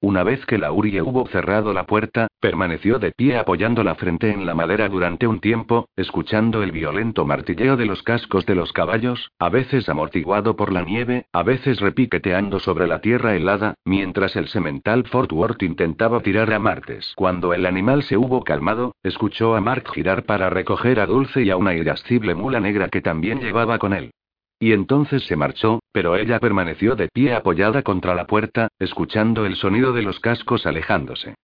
[0.00, 4.46] Una vez que Laurie hubo cerrado la puerta, permaneció de pie apoyando la frente en
[4.46, 9.32] la madera durante un tiempo, escuchando el violento martilleo de los cascos de los caballos,
[9.40, 14.46] a veces amortiguado por la nieve, a veces repiqueteando sobre la tierra helada, mientras el
[14.46, 17.12] semental Fort Worth intentaba tirar a Martes.
[17.16, 21.50] Cuando el animal se hubo calmado, escuchó a Mark girar para recoger a Dulce y
[21.50, 24.12] a una irascible mula negra que también llevaba con él.
[24.60, 29.56] Y entonces se marchó, pero ella permaneció de pie apoyada contra la puerta, escuchando el
[29.56, 31.34] sonido de los cascos alejándose.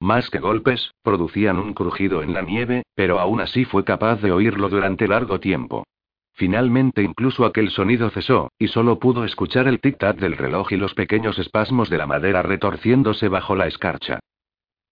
[0.00, 4.32] Más que golpes, producían un crujido en la nieve, pero aún así fue capaz de
[4.32, 5.84] oírlo durante largo tiempo.
[6.32, 10.94] Finalmente incluso aquel sonido cesó, y solo pudo escuchar el tic-tac del reloj y los
[10.94, 14.18] pequeños espasmos de la madera retorciéndose bajo la escarcha.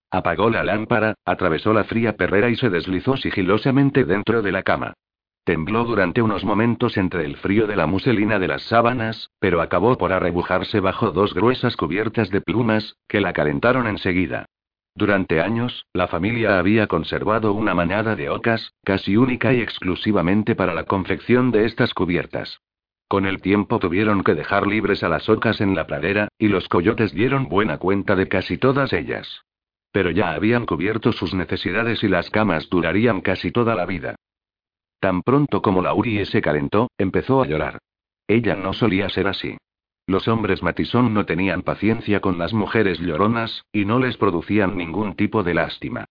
[0.08, 4.94] Apagó la lámpara, atravesó la fría perrera y se deslizó sigilosamente dentro de la cama.
[5.44, 9.98] Tembló durante unos momentos entre el frío de la muselina de las sábanas, pero acabó
[9.98, 14.46] por arrebujarse bajo dos gruesas cubiertas de plumas, que la calentaron enseguida.
[14.94, 20.74] Durante años, la familia había conservado una manada de ocas, casi única y exclusivamente para
[20.74, 22.60] la confección de estas cubiertas.
[23.08, 26.68] Con el tiempo tuvieron que dejar libres a las ocas en la pradera, y los
[26.68, 29.42] coyotes dieron buena cuenta de casi todas ellas.
[29.90, 34.14] Pero ya habían cubierto sus necesidades y las camas durarían casi toda la vida.
[35.02, 37.80] Tan pronto como Laurie se calentó, empezó a llorar.
[38.28, 39.56] Ella no solía ser así.
[40.06, 45.16] Los hombres Matisón no tenían paciencia con las mujeres lloronas, y no les producían ningún
[45.16, 46.04] tipo de lástima.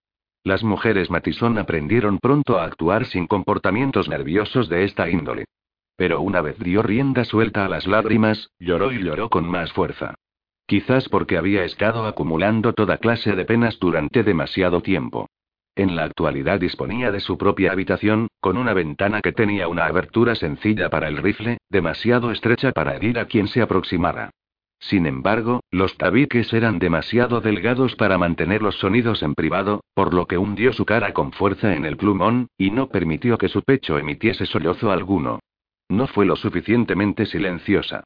[0.44, 5.46] Las mujeres Matisón aprendieron pronto a actuar sin comportamientos nerviosos de esta índole.
[5.96, 10.16] Pero una vez dio rienda suelta a las lágrimas, lloró y lloró con más fuerza.
[10.66, 15.30] Quizás porque había estado acumulando toda clase de penas durante demasiado tiempo.
[15.76, 20.36] En la actualidad disponía de su propia habitación, con una ventana que tenía una abertura
[20.36, 24.32] sencilla para el rifle, demasiado estrecha para herir a quien se aproximara.
[24.80, 30.26] Sin embargo, los tabiques eran demasiado delgados para mantener los sonidos en privado, por lo
[30.26, 33.98] que hundió su cara con fuerza en el plumón, y no permitió que su pecho
[33.98, 35.40] emitiese sollozo alguno.
[35.88, 38.04] No fue lo suficientemente silenciosa.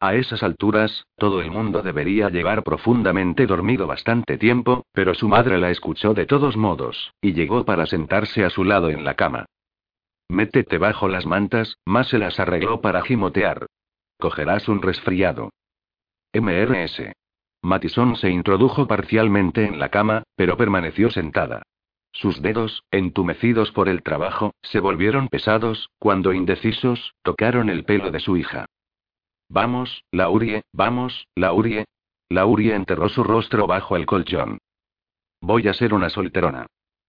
[0.00, 5.58] A esas alturas, todo el mundo debería llevar profundamente dormido bastante tiempo, pero su madre
[5.58, 9.46] la escuchó de todos modos, y llegó para sentarse a su lado en la cama.
[10.28, 13.66] Métete bajo las mantas, más se las arregló para gimotear.
[14.20, 15.50] Cogerás un resfriado.
[16.32, 17.12] MRS.
[17.62, 21.62] Matison se introdujo parcialmente en la cama, pero permaneció sentada.
[22.12, 28.20] Sus dedos, entumecidos por el trabajo, se volvieron pesados, cuando indecisos, tocaron el pelo de
[28.20, 28.66] su hija.
[29.48, 31.84] Vamos, Laurie, vamos, Laurie.
[32.28, 34.58] Laurie enterró su rostro bajo el colchón.
[35.40, 36.66] Voy a ser una solterona.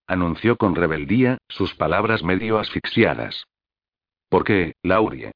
[0.07, 3.43] Anunció con rebeldía, sus palabras medio asfixiadas.
[4.29, 5.31] ¿Por qué, Laurie?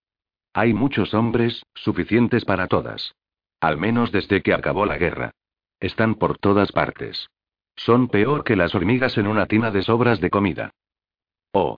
[0.54, 3.14] Hay muchos hombres, suficientes para todas.
[3.60, 5.32] Al menos desde que acabó la guerra.
[5.80, 7.28] Están por todas partes.
[7.76, 10.72] Son peor que las hormigas en una tina de sobras de comida.
[11.52, 11.78] Oh.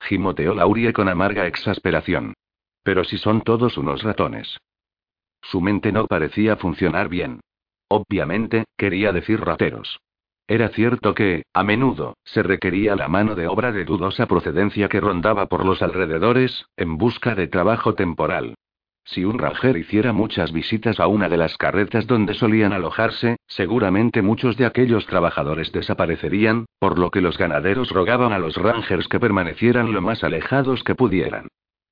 [0.00, 2.34] Gimoteó Laurie con amarga exasperación.
[2.88, 4.56] Pero si son todos unos ratones.
[5.42, 7.40] Su mente no parecía funcionar bien.
[7.86, 10.00] Obviamente, quería decir rateros.
[10.46, 15.00] Era cierto que, a menudo, se requería la mano de obra de dudosa procedencia que
[15.00, 18.54] rondaba por los alrededores, en busca de trabajo temporal.
[19.04, 24.22] Si un ranger hiciera muchas visitas a una de las carretas donde solían alojarse, seguramente
[24.22, 29.20] muchos de aquellos trabajadores desaparecerían, por lo que los ganaderos rogaban a los rangers que
[29.20, 31.48] permanecieran lo más alejados que pudieran.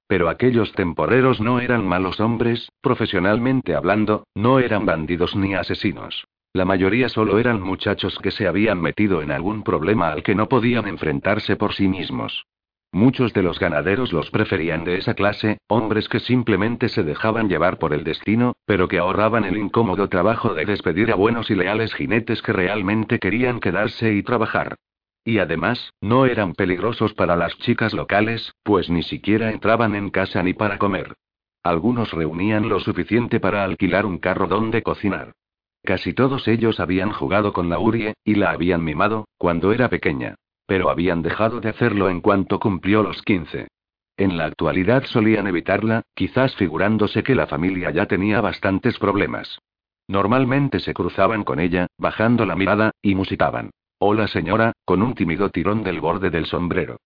[0.09, 6.27] Pero aquellos temporeros no eran malos hombres, profesionalmente hablando, no eran bandidos ni asesinos.
[6.53, 10.49] La mayoría solo eran muchachos que se habían metido en algún problema al que no
[10.49, 12.47] podían enfrentarse por sí mismos.
[12.93, 17.79] Muchos de los ganaderos los preferían de esa clase, hombres que simplemente se dejaban llevar
[17.79, 21.93] por el destino, pero que ahorraban el incómodo trabajo de despedir a buenos y leales
[21.93, 24.77] jinetes que realmente querían quedarse y trabajar.
[25.27, 30.41] Y además, no eran peligrosos para las chicas locales, pues ni siquiera entraban en casa
[30.41, 31.15] ni para comer.
[31.65, 35.33] Algunos reunían lo suficiente para alquilar un carro donde cocinar.
[35.83, 40.37] Casi todos ellos habían jugado con la Urie, y la habían mimado, cuando era pequeña.
[40.65, 43.67] Pero habían dejado de hacerlo en cuanto cumplió los 15.
[44.17, 49.59] En la actualidad solían evitarla, quizás figurándose que la familia ya tenía bastantes problemas.
[50.07, 53.71] Normalmente se cruzaban con ella, bajando la mirada, y musitaban.
[53.99, 56.99] Hola señora, con un tímido tirón del borde del sombrero.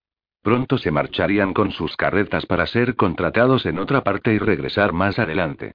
[0.42, 5.20] Pronto se marcharían con sus carretas para ser contratados en otra parte y regresar más
[5.20, 5.74] adelante.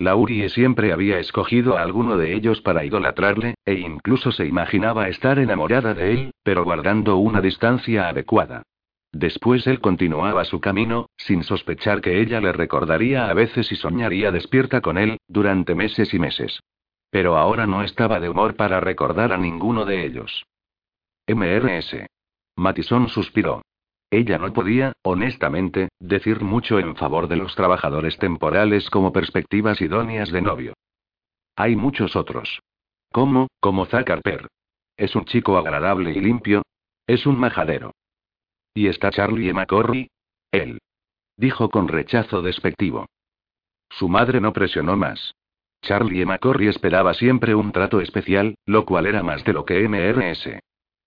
[0.00, 5.38] Laurie siempre había escogido a alguno de ellos para idolatrarle, e incluso se imaginaba estar
[5.38, 8.64] enamorada de él, pero guardando una distancia adecuada.
[9.12, 14.32] Después él continuaba su camino, sin sospechar que ella le recordaría a veces y soñaría
[14.32, 16.58] despierta con él, durante meses y meses.
[17.14, 20.46] Pero ahora no estaba de humor para recordar a ninguno de ellos.
[21.28, 22.08] MRS.
[22.56, 23.62] Matison suspiró.
[24.10, 30.32] Ella no podía, honestamente, decir mucho en favor de los trabajadores temporales como perspectivas idóneas
[30.32, 30.72] de novio.
[31.54, 32.60] Hay muchos otros.
[33.12, 33.46] Como
[33.86, 34.48] Zack Harper.
[34.96, 36.62] Es un chico agradable y limpio.
[37.06, 37.92] Es un majadero.
[38.74, 40.10] ¿Y está Charlie McCorry?
[40.50, 40.80] Él.
[41.36, 43.06] Dijo con rechazo despectivo.
[43.88, 45.32] Su madre no presionó más.
[45.84, 50.58] Charlie McCorry esperaba siempre un trato especial, lo cual era más de lo que MRS.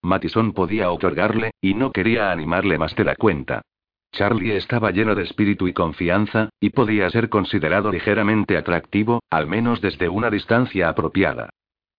[0.03, 3.63] Matison podía otorgarle, y no quería animarle más de la cuenta.
[4.12, 9.81] Charlie estaba lleno de espíritu y confianza, y podía ser considerado ligeramente atractivo, al menos
[9.81, 11.50] desde una distancia apropiada.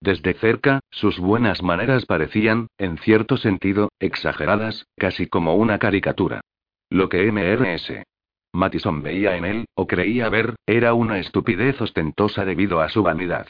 [0.01, 6.43] Desde cerca, sus buenas maneras parecían, en cierto sentido, exageradas, casi como una caricatura.
[6.91, 8.05] Lo que MRS.
[8.53, 13.49] Matison veía en él, o creía ver, era una estupidez ostentosa debido a su vanidad.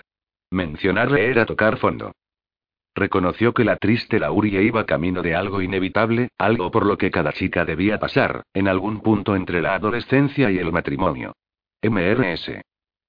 [0.50, 2.12] Mencionarle era tocar fondo.
[2.94, 7.32] Reconoció que la triste Laurie iba camino de algo inevitable, algo por lo que cada
[7.32, 11.32] chica debía pasar, en algún punto entre la adolescencia y el matrimonio.
[11.80, 12.60] MRS.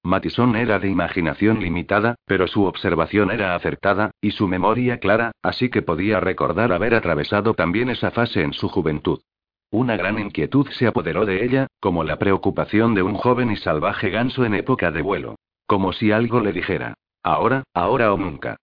[0.02, 5.68] Matison era de imaginación limitada, pero su observación era acertada, y su memoria clara, así
[5.68, 9.20] que podía recordar haber atravesado también esa fase en su juventud.
[9.72, 14.10] Una gran inquietud se apoderó de ella, como la preocupación de un joven y salvaje
[14.10, 15.36] ganso en época de vuelo.
[15.66, 16.94] Como si algo le dijera.
[17.22, 18.56] Ahora, ahora o nunca.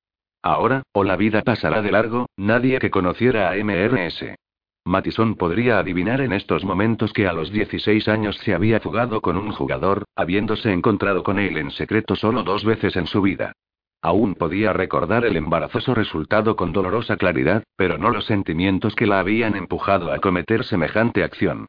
[0.43, 4.35] Ahora, o la vida pasará de largo, nadie que conociera a MRS.
[4.83, 9.37] Matison podría adivinar en estos momentos que a los 16 años se había fugado con
[9.37, 13.53] un jugador, habiéndose encontrado con él en secreto solo dos veces en su vida.
[14.01, 19.19] Aún podía recordar el embarazoso resultado con dolorosa claridad, pero no los sentimientos que la
[19.19, 21.67] habían empujado a cometer semejante acción.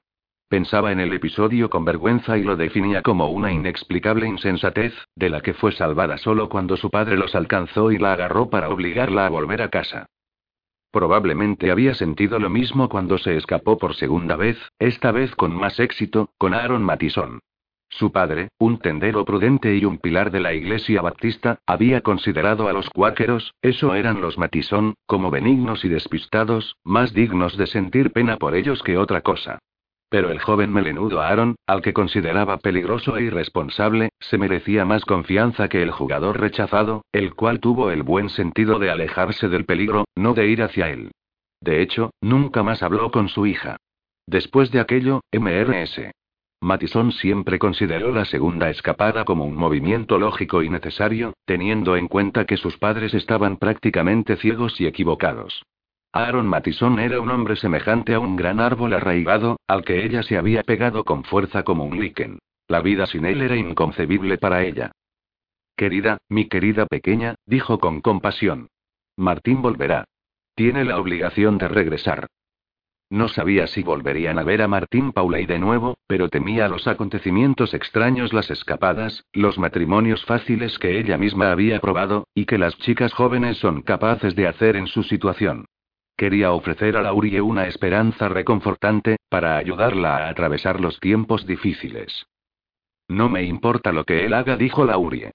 [0.49, 5.43] Pensaba en el episodio con vergüenza y lo definía como una inexplicable insensatez, de la
[5.43, 9.31] que fue salvada solo cuando su padre los alcanzó y la agarró para obligarla a
[9.31, 10.07] volver a casa.
[10.91, 15.79] Probablemente había sentido lo mismo cuando se escapó por segunda vez, esta vez con más
[15.81, 17.41] éxito, con Aaron Matison.
[17.91, 22.73] Su padre, un tendero prudente y un pilar de la iglesia baptista, había considerado a
[22.73, 28.37] los cuáqueros, eso eran los Matison, como benignos y despistados, más dignos de sentir pena
[28.37, 29.59] por ellos que otra cosa.
[30.11, 35.69] Pero el joven melenudo Aaron, al que consideraba peligroso e irresponsable, se merecía más confianza
[35.69, 40.33] que el jugador rechazado, el cual tuvo el buen sentido de alejarse del peligro, no
[40.35, 41.11] de ir hacia él.
[41.61, 43.77] De hecho, nunca más habló con su hija.
[44.27, 46.11] Después de aquello, MRS.
[46.61, 52.47] Matison siempre consideró la segunda escapada como un movimiento lógico y necesario, teniendo en cuenta
[52.47, 55.63] que sus padres estaban prácticamente ciegos y equivocados.
[56.13, 60.37] Aaron Matison era un hombre semejante a un gran árbol arraigado, al que ella se
[60.37, 62.39] había pegado con fuerza como un líquen.
[62.67, 64.91] La vida sin él era inconcebible para ella.
[65.77, 68.69] Querida, mi querida pequeña, dijo con compasión.
[69.17, 70.05] Martín volverá.
[70.57, 72.27] Tiene la obligación de regresar.
[73.11, 77.73] No sabía si volverían a ver a Martín Pauley de nuevo, pero temía los acontecimientos
[77.73, 83.15] extraños, las escapadas, los matrimonios fáciles que ella misma había probado, y que las chicas
[83.15, 85.65] jóvenes son capaces de hacer en su situación.
[86.19, 92.27] Quería ofrecer a Laurie una esperanza reconfortante, para ayudarla a atravesar los tiempos difíciles.
[93.09, 95.33] No me importa lo que él haga, dijo Laurie.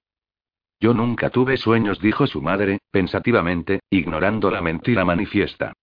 [0.80, 5.74] Yo nunca tuve sueños, dijo su madre, pensativamente, ignorando la mentira manifiesta.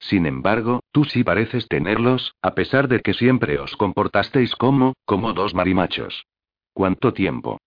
[0.00, 5.34] Sin embargo, tú sí pareces tenerlos, a pesar de que siempre os comportasteis como, como
[5.34, 6.26] dos marimachos.
[6.72, 7.58] ¿Cuánto tiempo?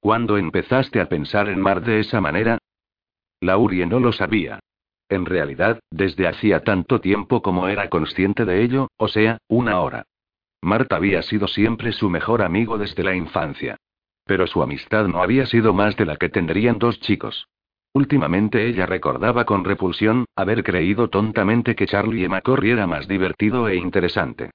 [0.00, 2.58] ¿Cuándo empezaste a pensar en Mar de esa manera?
[3.40, 4.60] Laurie no lo sabía.
[5.08, 10.04] En realidad, desde hacía tanto tiempo como era consciente de ello, o sea, una hora.
[10.62, 13.76] Marta había sido siempre su mejor amigo desde la infancia.
[14.24, 17.48] Pero su amistad no había sido más de la que tendrían dos chicos.
[17.96, 23.76] Últimamente ella recordaba con repulsión, haber creído tontamente que Charlie McCorry era más divertido e
[23.76, 24.50] interesante.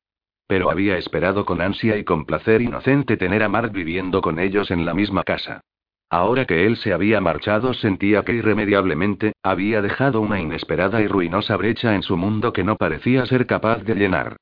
[0.45, 4.71] Pero había esperado con ansia y con placer inocente tener a Mark viviendo con ellos
[4.71, 5.61] en la misma casa.
[6.09, 11.55] Ahora que él se había marchado sentía que irremediablemente, había dejado una inesperada y ruinosa
[11.55, 14.35] brecha en su mundo que no parecía ser capaz de llenar.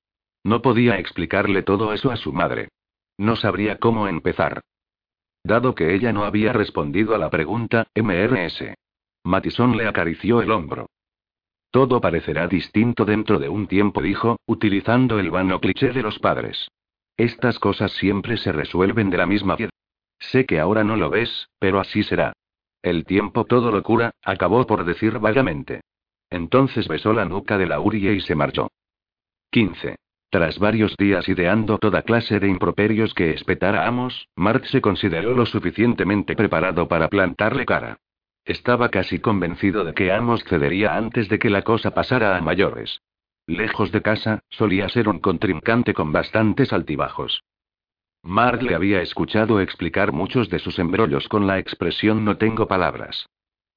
[0.44, 2.70] No podía explicarle todo eso a su madre.
[3.20, 4.62] No sabría cómo empezar.
[5.44, 8.74] dado que ella no había respondido a la pregunta, MRS.
[9.28, 10.90] Matison le acarició el hombro.
[11.70, 16.70] Todo parecerá distinto dentro de un tiempo, dijo, utilizando el vano cliché de los padres.
[17.18, 19.72] Estas cosas siempre se resuelven de la misma manera.
[20.18, 22.32] Sé que ahora no lo ves, pero así será.
[22.82, 25.82] El tiempo todo lo cura, acabó por decir vagamente.
[26.30, 28.70] Entonces besó la nuca de Laurie y se marchó.
[29.52, 29.98] 15.
[30.30, 35.46] Tras varios días ideando toda clase de improperios que espetara Amos, Mart se consideró lo
[35.46, 37.98] suficientemente preparado para plantarle cara.
[38.48, 43.02] Estaba casi convencido de que Amos cedería antes de que la cosa pasara a mayores.
[43.46, 47.44] Lejos de casa, solía ser un contrincante con bastantes altibajos.
[48.24, 53.28] Mark le había escuchado explicar muchos de sus embrollos con la expresión no tengo palabras.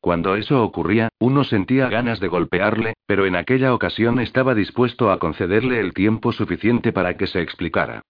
[0.01, 5.19] Cuando eso ocurría, uno sentía ganas de golpearle, pero en aquella ocasión estaba dispuesto a
[5.19, 8.03] concederle el tiempo suficiente para que se explicara.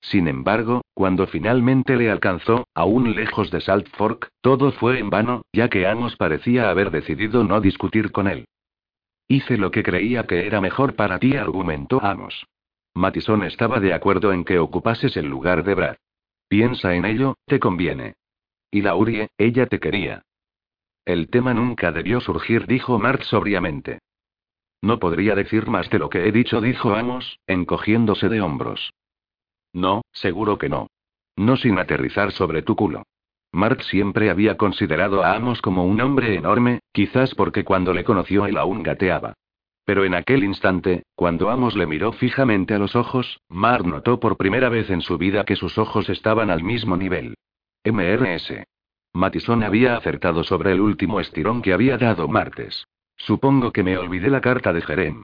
[0.00, 5.42] Sin embargo, cuando finalmente le alcanzó, aún lejos de Salt Fork, todo fue en vano,
[5.52, 8.46] ya que Amos parecía haber decidido no discutir con él.
[9.28, 12.46] Hice lo que creía que era mejor para ti, argumentó Amos.
[12.94, 15.96] Matison estaba de acuerdo en que ocupases el lugar de Brad.
[16.48, 18.14] Piensa en ello, te conviene.
[18.70, 20.22] Y Laurie, ella te quería.
[21.04, 23.98] El tema nunca debió surgir, dijo Mart sobriamente.
[24.82, 28.92] No podría decir más de lo que he dicho, dijo Amos, encogiéndose de hombros.
[29.76, 30.86] No, seguro que no.
[31.36, 33.02] No sin aterrizar sobre tu culo.
[33.52, 38.46] Mark siempre había considerado a Amos como un hombre enorme, quizás porque cuando le conoció
[38.46, 39.34] él aún gateaba.
[39.84, 44.38] Pero en aquel instante, cuando Amos le miró fijamente a los ojos, Mark notó por
[44.38, 47.34] primera vez en su vida que sus ojos estaban al mismo nivel.
[47.84, 48.64] MRS.
[49.12, 52.86] Matison había acertado sobre el último estirón que había dado martes.
[53.18, 55.22] Supongo que me olvidé la carta de Jerem.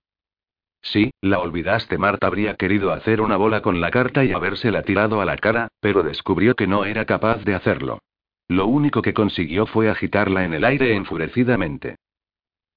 [0.82, 1.96] Sí, la olvidaste.
[1.96, 5.68] Marta habría querido hacer una bola con la carta y habérsela tirado a la cara,
[5.80, 8.00] pero descubrió que no era capaz de hacerlo.
[8.48, 11.96] Lo único que consiguió fue agitarla en el aire enfurecidamente.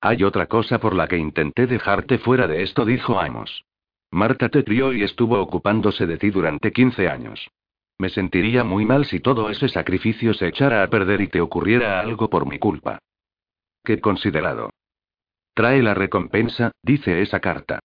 [0.01, 3.65] Hay otra cosa por la que intenté dejarte fuera de esto, dijo Amos.
[4.11, 7.49] Marta te crió y estuvo ocupándose de ti durante 15 años.
[7.97, 11.99] Me sentiría muy mal si todo ese sacrificio se echara a perder y te ocurriera
[11.99, 12.99] algo por mi culpa.
[13.83, 14.69] Qué considerado.
[15.53, 17.79] Trae la recompensa, dice esa carta.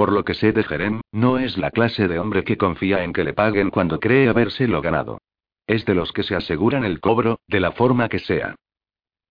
[0.00, 3.12] Por lo que sé de Jerem, no es la clase de hombre que confía en
[3.12, 5.20] que le paguen cuando cree habérselo ganado.
[5.66, 8.56] Es de los que se aseguran el cobro, de la forma que sea.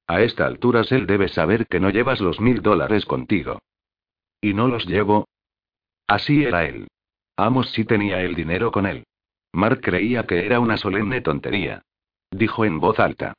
[0.06, 3.58] A esta altura él debe saber que no llevas los mil dólares contigo.
[4.42, 5.28] ¿Y no los llevo?
[6.06, 6.88] Así era él.
[7.36, 9.08] Amos sí tenía el dinero con él.
[9.52, 11.82] Mark creía que era una solemne tontería.
[12.30, 13.34] Dijo en voz alta.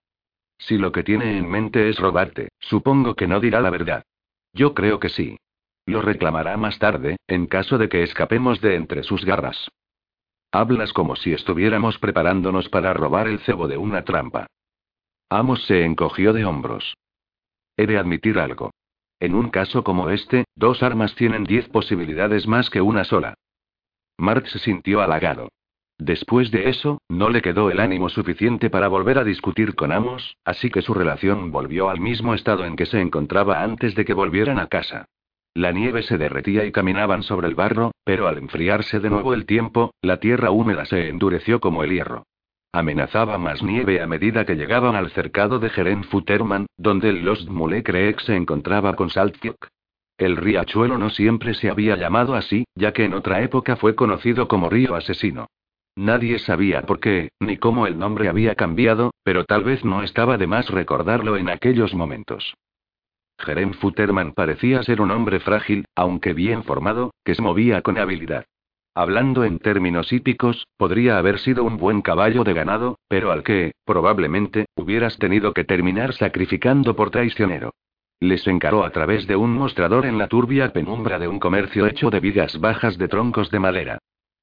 [0.59, 4.03] Si lo que tiene en mente es robarte, supongo que no dirá la verdad.
[4.53, 5.37] Yo creo que sí.
[5.91, 9.69] Lo reclamará más tarde, en caso de que escapemos de entre sus garras.
[10.53, 14.47] Hablas como si estuviéramos preparándonos para robar el cebo de una trampa.
[15.29, 16.97] Amos se encogió de hombros.
[17.77, 18.71] He de admitir algo.
[19.19, 23.35] En un caso como este, dos armas tienen diez posibilidades más que una sola.
[24.17, 25.49] Mark se sintió halagado.
[25.99, 30.37] Después de eso, no le quedó el ánimo suficiente para volver a discutir con Amos,
[30.45, 34.15] así que su relación volvió al mismo estado en que se encontraba antes de que
[34.15, 35.07] volvieran a casa.
[35.55, 39.47] La nieve se derretía y caminaban sobre el barro, pero al enfriarse de nuevo el
[39.47, 42.25] tiempo, la tierra húmeda se endureció como el hierro.
[42.73, 47.49] Amenazaba más nieve a medida que llegaban al cercado de Jeren Futterman, donde el Lost
[47.49, 47.83] Mule
[48.19, 49.67] se encontraba con Saltkiok.
[50.17, 54.47] El riachuelo no siempre se había llamado así, ya que en otra época fue conocido
[54.47, 55.49] como Río Asesino.
[55.97, 60.39] Nadie sabía por qué, ni cómo el nombre había cambiado, pero tal vez no estaba
[60.39, 62.55] de más recordarlo en aquellos momentos.
[63.41, 68.45] Jerem Futterman parecía ser un hombre frágil, aunque bien formado, que se movía con habilidad.
[68.95, 73.73] Hablando en términos hípicos, podría haber sido un buen caballo de ganado, pero al que,
[73.85, 77.73] probablemente, hubieras tenido que terminar sacrificando por traicionero.
[78.19, 82.11] Les encaró a través de un mostrador en la turbia penumbra de un comercio hecho
[82.11, 83.99] de vigas bajas de troncos de madera.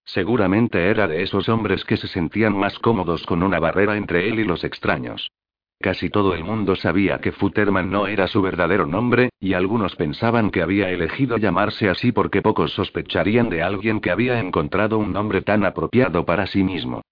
[0.06, 4.40] Seguramente era de esos hombres que se sentían más cómodos con una barrera entre él
[4.40, 5.30] y los extraños.
[5.80, 10.50] Casi todo el mundo sabía que Futterman no era su verdadero nombre, y algunos pensaban
[10.50, 15.44] que había elegido llamarse así porque pocos sospecharían de alguien que había encontrado un nombre
[15.44, 17.04] tan apropiado para sí mismo.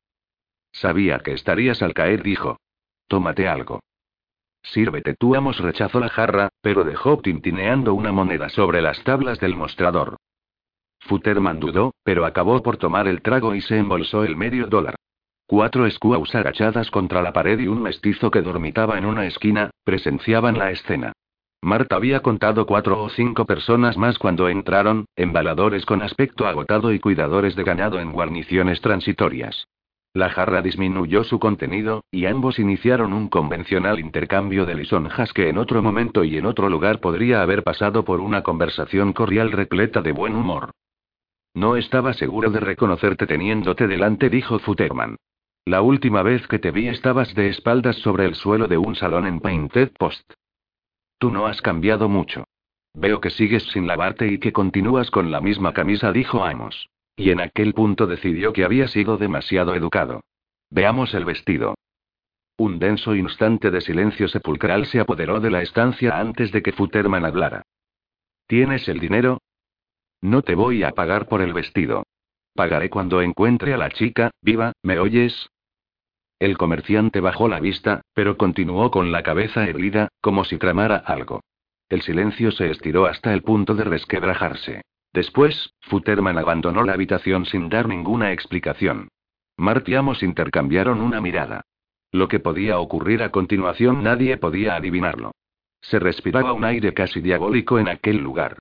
[0.71, 2.57] Sabía que estarías al caer, dijo.
[3.07, 3.81] Tómate algo.
[4.63, 9.55] Sírvete tú, Amos rechazó la jarra, pero dejó tintineando una moneda sobre las tablas del
[9.55, 10.17] mostrador.
[11.01, 14.95] Futterman dudó, pero acabó por tomar el trago y se embolsó el medio dólar.
[15.47, 20.57] Cuatro escuaus agachadas contra la pared y un mestizo que dormitaba en una esquina, presenciaban
[20.57, 21.13] la escena.
[21.61, 26.99] Marta había contado cuatro o cinco personas más cuando entraron, embaladores con aspecto agotado y
[26.99, 29.67] cuidadores de ganado en guarniciones transitorias.
[30.15, 35.59] La jarra disminuyó su contenido, y ambos iniciaron un convencional intercambio de lisonjas que en
[35.59, 40.11] otro momento y en otro lugar podría haber pasado por una conversación cordial repleta de
[40.11, 40.71] buen humor.
[41.53, 45.17] No estaba seguro de reconocerte teniéndote delante, dijo Futterman.
[45.67, 49.25] La última vez que te vi estabas de espaldas sobre el suelo de un salón
[49.25, 50.31] en Painted Post.
[51.17, 52.43] Tú no has cambiado mucho.
[52.93, 56.89] Veo que sigues sin lavarte y que continúas con la misma camisa, dijo Amos.
[57.15, 60.21] Y en aquel punto decidió que había sido demasiado educado.
[60.69, 61.73] Veamos el vestido.
[62.57, 67.25] Un denso instante de silencio sepulcral se apoderó de la estancia antes de que Futterman
[67.25, 67.63] hablara.
[68.45, 69.41] ¿Tienes el dinero?
[70.21, 72.03] No te voy a pagar por el vestido.
[72.53, 75.49] Pagaré cuando encuentre a la chica, viva, ¿me oyes?
[76.45, 81.41] El comerciante bajó la vista, pero continuó con la cabeza erguida, como si tramara algo.
[81.89, 84.83] El silencio se estiró hasta el punto de resquebrajarse.
[85.11, 89.07] Después, Futterman abandonó la habitación sin dar ninguna explicación.
[89.57, 91.61] Mart y Amos intercambiaron una mirada.
[92.11, 95.31] Lo que podía ocurrir a continuación nadie podía adivinarlo.
[95.81, 98.59] Se respiraba un aire casi diabólico en aquel lugar.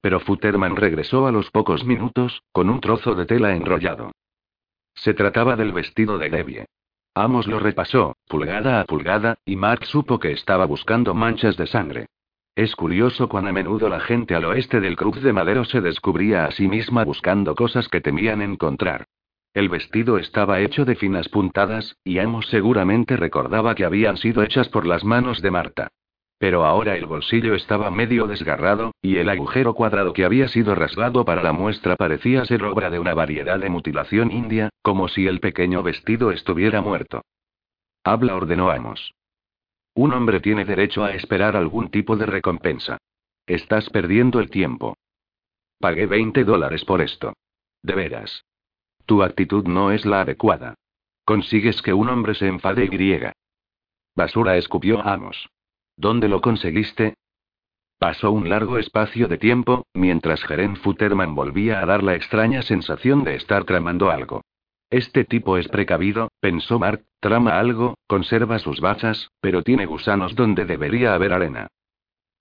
[0.00, 4.12] Pero Futterman regresó a los pocos minutos, con un trozo de tela enrollado.
[4.94, 6.64] Se trataba del vestido de Debbie.
[7.18, 12.08] Amos lo repasó, pulgada a pulgada, y Mark supo que estaba buscando manchas de sangre.
[12.54, 16.44] Es curioso cuán a menudo la gente al oeste del Cruz de Madero se descubría
[16.44, 19.06] a sí misma buscando cosas que temían encontrar.
[19.54, 24.68] El vestido estaba hecho de finas puntadas, y Amos seguramente recordaba que habían sido hechas
[24.68, 25.88] por las manos de Marta.
[26.38, 31.24] Pero ahora el bolsillo estaba medio desgarrado, y el agujero cuadrado que había sido rasgado
[31.24, 35.40] para la muestra parecía ser obra de una variedad de mutilación india, como si el
[35.40, 37.22] pequeño vestido estuviera muerto.
[38.04, 39.14] Habla, ordenó Amos.
[39.94, 42.98] Un hombre tiene derecho a esperar algún tipo de recompensa.
[43.46, 44.94] Estás perdiendo el tiempo.
[45.80, 47.32] Pagué 20 dólares por esto.
[47.82, 48.44] De veras.
[49.06, 50.74] Tu actitud no es la adecuada.
[51.24, 53.32] Consigues que un hombre se enfade y griega.
[54.14, 55.48] Basura escupió Amos.
[55.96, 57.14] ¿Dónde lo conseguiste?
[57.98, 63.24] Pasó un largo espacio de tiempo, mientras Jeren Futterman volvía a dar la extraña sensación
[63.24, 64.42] de estar tramando algo.
[64.90, 70.64] Este tipo es precavido, pensó Mark, trama algo, conserva sus bazas, pero tiene gusanos donde
[70.64, 71.68] debería haber arena.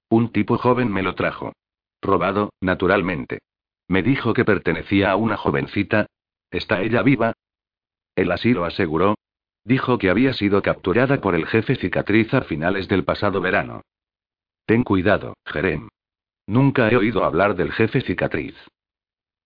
[0.09, 1.53] Un tipo joven me lo trajo.
[2.01, 3.39] Robado, naturalmente.
[3.87, 6.05] Me dijo que pertenecía a una jovencita.
[6.51, 7.33] ¿Está ella viva?
[8.15, 9.14] Él así lo aseguró.
[9.65, 13.81] Dijo que había sido capturada por el jefe cicatriz a finales del pasado verano.
[14.65, 15.89] Ten cuidado, Jerem.
[16.45, 18.55] Nunca he oído hablar del jefe cicatriz.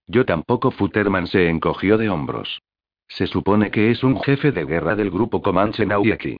[0.07, 0.71] Yo tampoco.
[0.71, 2.61] Futterman se encogió de hombros.
[3.07, 6.37] Se supone que es un jefe de guerra del grupo Comanche Nauyaki.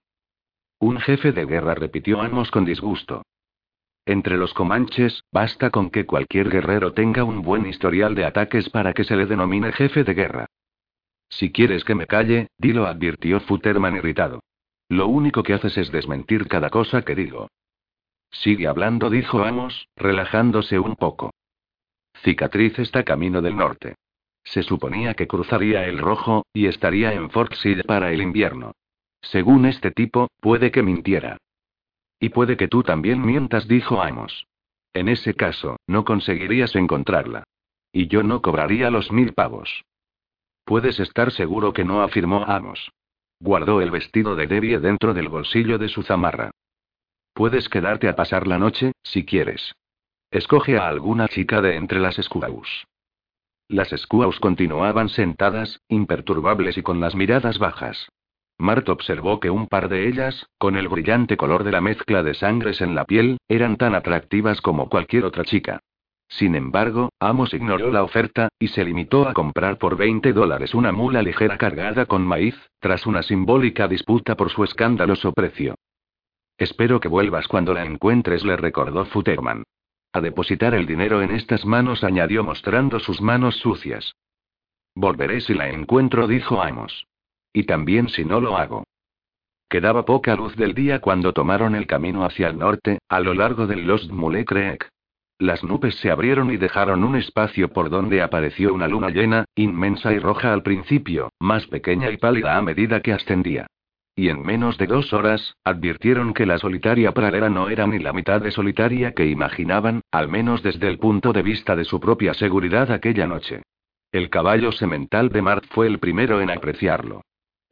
[0.80, 3.24] Un jefe de guerra, repitió Amos con disgusto.
[4.06, 8.94] Entre los comanches, basta con que cualquier guerrero tenga un buen historial de ataques para
[8.94, 10.46] que se le denomine jefe de guerra.
[11.30, 14.42] Si quieres que me calle, dilo, advirtió Futterman irritado.
[14.89, 17.50] Lo único que haces es desmentir cada cosa que digo.
[18.32, 21.32] Sigue hablando, dijo Amos, relajándose un poco.
[22.24, 23.96] Cicatriz está camino del norte.
[24.44, 27.54] Se suponía que cruzaría el rojo, y estaría en Fort
[27.86, 28.74] para el invierno.
[29.22, 31.38] Según este tipo, puede que mintiera.
[32.20, 34.48] Y puede que tú también mientas, dijo Amos.
[34.94, 37.44] En ese caso, no conseguirías encontrarla.
[37.92, 39.84] Y yo no cobraría los mil pavos.
[40.69, 42.91] Puedes estar seguro que no, afirmó Amos.
[43.39, 46.51] Guardó el vestido de Debbie dentro del bolsillo de su zamarra.
[47.34, 49.73] Puedes quedarte a pasar la noche, si quieres.
[50.29, 52.86] Escoge a alguna chica de entre las squaws.
[53.67, 58.08] Las Squaws continuaban sentadas, imperturbables y con las miradas bajas.
[58.60, 62.36] Mart observó que un par de ellas, con el brillante color de la mezcla de
[62.36, 65.79] sangres en la piel, eran tan atractivas como cualquier otra chica.
[66.30, 70.92] Sin embargo, Amos ignoró la oferta, y se limitó a comprar por 20 dólares una
[70.92, 75.76] mula ligera cargada con maíz, tras una simbólica disputa por su escandaloso precio.
[76.58, 79.63] Espero que vuelvas cuando la encuentres, le recordó Futterman.
[80.13, 84.15] A depositar el dinero en estas manos, añadió mostrando sus manos sucias.
[84.94, 87.08] Volveré si la encuentro, dijo Amos.
[87.54, 88.84] Y también si no lo hago.
[89.68, 93.65] Quedaba poca luz del día cuando tomaron el camino hacia el norte, a lo largo
[93.65, 94.89] del Lost Mule Creek.
[95.39, 100.12] Las nubes se abrieron y dejaron un espacio por donde apareció una luna llena, inmensa
[100.12, 103.65] y roja al principio, más pequeña y pálida a medida que ascendía.
[104.17, 108.12] Y en menos de dos horas, advirtieron que la solitaria pradera no era ni la
[108.12, 112.34] mitad de solitaria que imaginaban, al menos desde el punto de vista de su propia
[112.34, 113.63] seguridad aquella noche.
[114.12, 117.21] El caballo semental de Mart fue el primero en apreciarlo.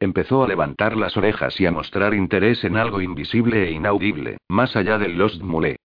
[0.00, 4.74] Empezó a levantar las orejas y a mostrar interés en algo invisible e inaudible, más
[4.74, 5.76] allá del Lost Mule.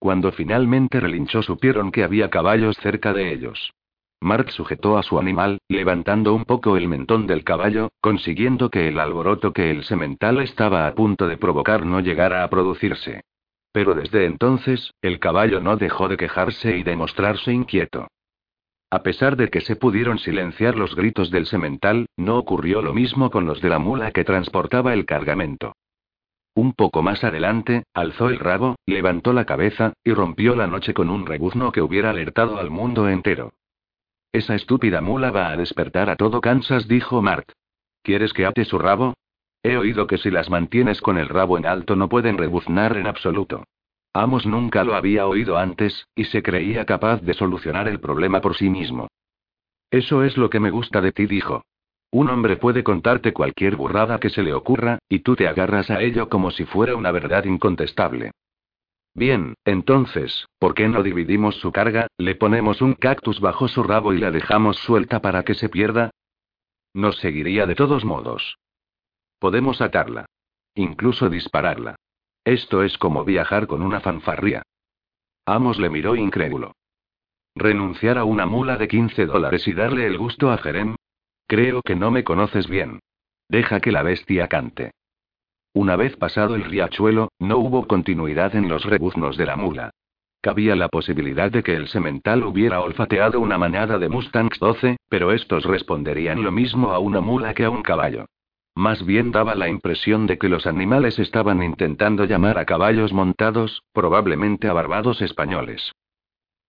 [0.00, 3.74] Cuando finalmente relinchó supieron que había caballos cerca de ellos.
[4.22, 8.98] Mart sujetó a su animal, levantando un poco el mentón del caballo, consiguiendo que el
[8.98, 13.24] alboroto que el semental estaba a punto de provocar no llegara a producirse.
[13.72, 18.08] Pero desde entonces, el caballo no dejó de quejarse y de mostrarse inquieto.
[18.90, 23.30] A pesar de que se pudieron silenciar los gritos del semental, no ocurrió lo mismo
[23.30, 25.74] con los de la mula que transportaba el cargamento.
[26.54, 31.08] Un poco más adelante, alzó el rabo, levantó la cabeza, y rompió la noche con
[31.08, 33.52] un rebuzno que hubiera alertado al mundo entero.
[34.32, 37.50] Esa estúpida mula va a despertar a todo Kansas, dijo Mart.
[38.02, 39.14] ¿Quieres que ate su rabo?
[39.62, 43.06] He oído que si las mantienes con el rabo en alto no pueden rebuznar en
[43.06, 43.64] absoluto.
[44.12, 48.56] Amos nunca lo había oído antes, y se creía capaz de solucionar el problema por
[48.56, 49.08] sí mismo.
[49.90, 51.64] Eso es lo que me gusta de ti, dijo.
[52.12, 56.00] Un hombre puede contarte cualquier burrada que se le ocurra, y tú te agarras a
[56.00, 58.32] ello como si fuera una verdad incontestable.
[59.14, 64.12] Bien, entonces, ¿por qué no dividimos su carga, le ponemos un cactus bajo su rabo
[64.12, 66.10] y la dejamos suelta para que se pierda?
[66.94, 68.56] Nos seguiría de todos modos.
[69.38, 70.26] Podemos atarla.
[70.74, 71.96] Incluso dispararla.
[72.44, 74.62] Esto es como viajar con una fanfarria.
[75.46, 76.72] Amos le miró incrédulo.
[77.54, 80.94] ¿Renunciar a una mula de 15 dólares y darle el gusto a Jerem?
[81.50, 83.00] Creo que no me conoces bien.
[83.48, 84.92] Deja que la bestia cante.
[85.74, 89.90] Una vez pasado el riachuelo, no hubo continuidad en los rebuznos de la mula.
[90.40, 95.32] Cabía la posibilidad de que el semental hubiera olfateado una manada de Mustangs 12, pero
[95.32, 98.26] estos responderían lo mismo a una mula que a un caballo.
[98.76, 103.82] Más bien daba la impresión de que los animales estaban intentando llamar a caballos montados,
[103.92, 105.90] probablemente a barbados españoles.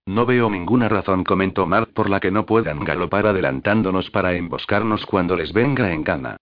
[0.05, 5.05] No veo ninguna razón, comentó Mart, por la que no puedan galopar adelantándonos para emboscarnos
[5.05, 6.37] cuando les venga en gana.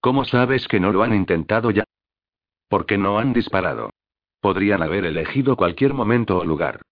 [0.00, 1.84] ¿Cómo sabes que no lo han intentado ya?
[2.68, 3.90] Porque no han disparado.
[4.40, 6.82] Podrían haber elegido cualquier momento o lugar.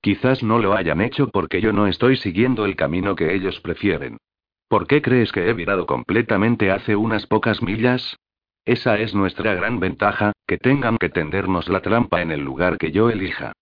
[0.00, 4.18] Quizás no lo hayan hecho porque yo no estoy siguiendo el camino que ellos prefieren.
[4.68, 8.16] ¿Por qué crees que he virado completamente hace unas pocas millas?
[8.64, 12.92] Esa es nuestra gran ventaja, que tengan que tendernos la trampa en el lugar que
[12.92, 13.54] yo elija.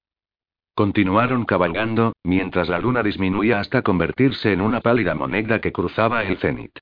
[0.77, 6.37] Continuaron cabalgando, mientras la luna disminuía hasta convertirse en una pálida moneda que cruzaba el
[6.37, 6.79] cenit.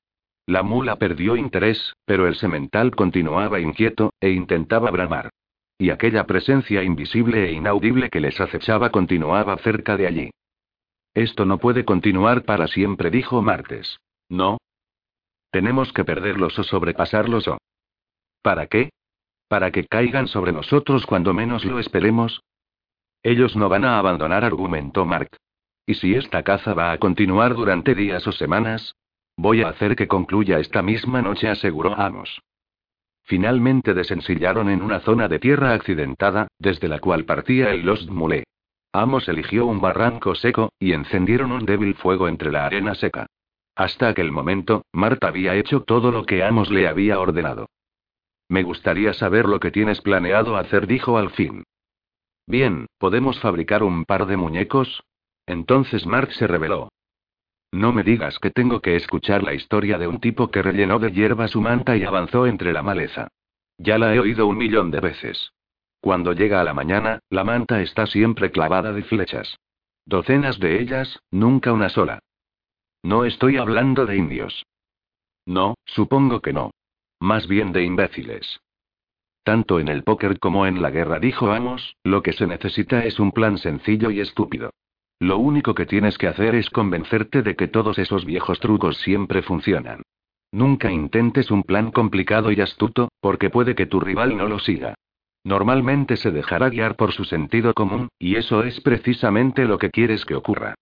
[0.47, 5.31] La mula perdió interés, pero el semental continuaba inquieto, e intentaba bramar.
[5.79, 10.31] Y aquella presencia invisible e inaudible que les acechaba continuaba cerca de allí.
[11.15, 14.01] Esto no puede continuar para siempre, dijo Martes.
[14.29, 14.59] No.
[15.53, 17.59] Tenemos que perderlos o sobrepasarlos o.
[18.43, 18.91] ¿Para qué?
[19.47, 22.43] ¿Para que caigan sobre nosotros cuando menos lo esperemos?
[23.25, 25.31] Ellos no van a abandonar, argumentó Mark.
[25.87, 28.97] ¿Y si esta caza va a continuar durante días o semanas?
[29.37, 32.43] Voy a hacer que concluya esta misma noche, aseguró Amos.
[33.25, 38.45] Finalmente desensillaron en una zona de tierra accidentada, desde la cual partía el Lost Mule.
[38.93, 43.27] Amos eligió un barranco seco, y encendieron un débil fuego entre la arena seca.
[43.75, 47.71] Hasta aquel momento, Marta había hecho todo lo que Amos le había ordenado.
[48.51, 51.65] Me gustaría saber lo que tienes planeado hacer, dijo al fin.
[52.47, 55.03] Bien, ¿podemos fabricar un par de muñecos?
[55.47, 56.91] Entonces Mark se reveló.
[57.73, 61.11] No me digas que tengo que escuchar la historia de un tipo que rellenó de
[61.11, 63.29] hierba su manta y avanzó entre la maleza.
[63.79, 65.53] Ya la he oído un millón de veces.
[66.01, 69.59] Cuando llega a la mañana, la manta está siempre clavada de flechas.
[70.07, 72.21] Docenas de ellas, nunca una sola.
[73.03, 74.65] No estoy hablando de indios.
[75.47, 76.71] No, supongo que no.
[77.21, 78.61] Más bien de imbéciles.
[79.45, 83.21] Tanto en el póker como en la guerra, dijo Amos, lo que se necesita es
[83.21, 84.71] un plan sencillo y estúpido.
[85.21, 89.43] Lo único que tienes que hacer es convencerte de que todos esos viejos trucos siempre
[89.43, 90.03] funcionan.
[90.51, 94.95] Nunca intentes un plan complicado y astuto, porque puede que tu rival no lo siga.
[95.45, 100.25] Normalmente se dejará guiar por su sentido común, y eso es precisamente lo que quieres
[100.25, 100.75] que ocurra.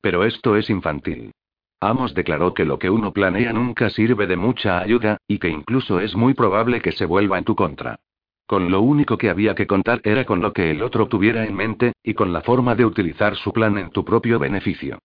[0.00, 1.30] Pero esto es infantil.
[1.80, 6.00] Amos declaró que lo que uno planea nunca sirve de mucha ayuda, y que incluso
[6.00, 8.00] es muy probable que se vuelva en tu contra.
[8.46, 11.54] Con lo único que había que contar era con lo que el otro tuviera en
[11.54, 15.00] mente, y con la forma de utilizar su plan en tu propio beneficio.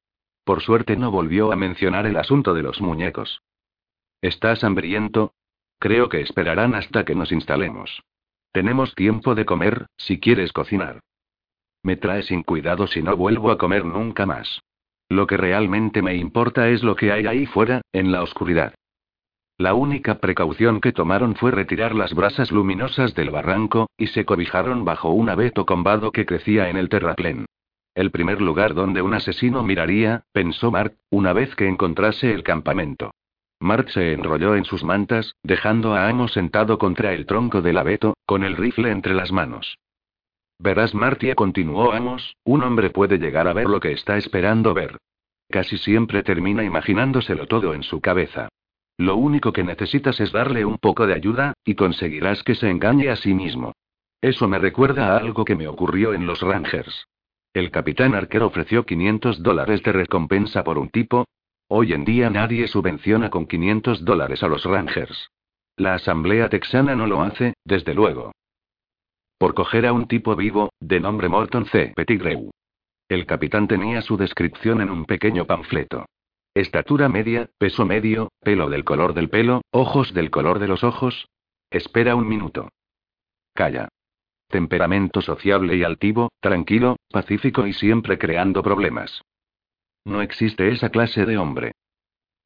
[0.45, 3.41] Por suerte no volvió a mencionar el asunto de los muñecos.
[4.21, 5.34] ¿Estás hambriento?
[5.79, 8.03] Creo que esperarán hasta que nos instalemos.
[8.51, 10.99] Tenemos tiempo de comer, si quieres cocinar.
[11.84, 14.62] Me trae sin cuidado si no vuelvo a comer nunca más.
[15.12, 18.74] Lo que realmente me importa es lo que hay ahí fuera, en la oscuridad.
[19.58, 24.86] La única precaución que tomaron fue retirar las brasas luminosas del barranco, y se cobijaron
[24.86, 27.45] bajo un abeto combado que crecía en el terraplén.
[27.93, 33.12] El primer lugar donde un asesino miraría, pensó Mart, una vez que encontrase el campamento.
[33.60, 38.13] Mart se enrolló en sus mantas, dejando a Amos sentado contra el tronco del abeto,
[38.26, 39.78] con el rifle entre las manos.
[40.62, 44.95] Verás, Martia continuó Amos, un hombre puede llegar a ver lo que está esperando ver.
[45.50, 48.47] Casi siempre termina imaginándoselo todo en su cabeza.
[48.95, 53.10] Lo único que necesitas es darle un poco de ayuda, y conseguirás que se engañe
[53.10, 53.74] a sí mismo.
[54.21, 57.08] Eso me recuerda a algo que me ocurrió en los Rangers.
[57.54, 61.26] El capitán Archer ofreció 500 dólares de recompensa por un tipo.
[61.69, 65.32] Hoy en día nadie subvenciona con 500 dólares a los Rangers.
[65.76, 68.32] La Asamblea Texana no lo hace, desde luego.
[69.41, 71.93] Por coger a un tipo vivo, de nombre Morton C.
[71.95, 72.51] Pettigrew.
[73.10, 76.06] El capitán tenía su descripción en un pequeño panfleto.
[76.54, 81.25] Estatura media, peso medio, pelo del color del pelo, ojos del color de los ojos.
[81.71, 82.69] Espera un minuto.
[83.56, 83.89] Calla.
[84.47, 89.23] Temperamento sociable y altivo, tranquilo, pacífico y siempre creando problemas.
[90.06, 91.71] No existe esa clase de hombre.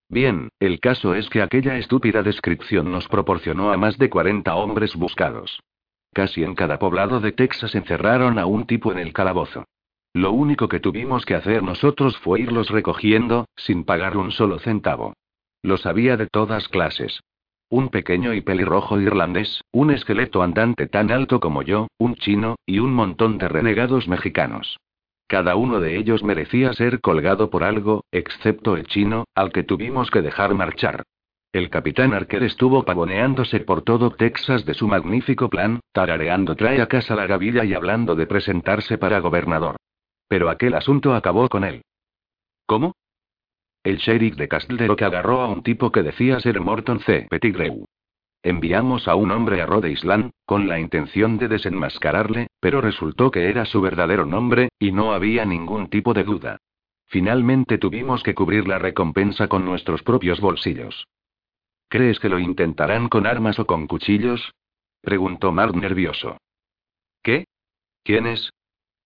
[0.07, 4.95] Bien, el caso es que aquella estúpida descripción nos proporcionó a más de 40 hombres
[4.95, 5.59] buscados.
[6.15, 9.65] Casi en cada poblado de Texas encerraron a un tipo en el calabozo.
[10.13, 15.13] Lo único que tuvimos que hacer nosotros fue irlos recogiendo, sin pagar un solo centavo.
[15.61, 17.19] Los había de todas clases.
[17.69, 22.79] Un pequeño y pelirrojo irlandés, un esqueleto andante tan alto como yo, un chino, y
[22.79, 24.77] un montón de renegados mexicanos.
[25.27, 30.09] Cada uno de ellos merecía ser colgado por algo, excepto el chino, al que tuvimos
[30.11, 31.03] que dejar marchar.
[31.55, 36.87] El capitán Archer estuvo pavoneándose por todo Texas de su magnífico plan, tarareando trae a
[36.87, 39.77] casa la gavilla y hablando de presentarse para gobernador.
[40.27, 41.81] Pero aquel asunto acabó con él.
[42.65, 42.91] ¿Cómo?
[43.85, 47.25] El sheriff de Castlerock agarró a un tipo que decía ser Morton C.
[47.29, 47.85] Pettigrew.
[48.43, 53.47] Enviamos a un hombre a Rhode Island, con la intención de desenmascararle, pero resultó que
[53.47, 56.57] era su verdadero nombre, y no había ningún tipo de duda.
[57.07, 61.07] Finalmente tuvimos que cubrir la recompensa con nuestros propios bolsillos.
[61.95, 64.53] ¿Crees que lo intentarán con armas o con cuchillos?
[64.99, 66.35] preguntó Mark nervioso.
[67.23, 67.45] ¿Qué?
[68.03, 68.49] ¿Quiénes?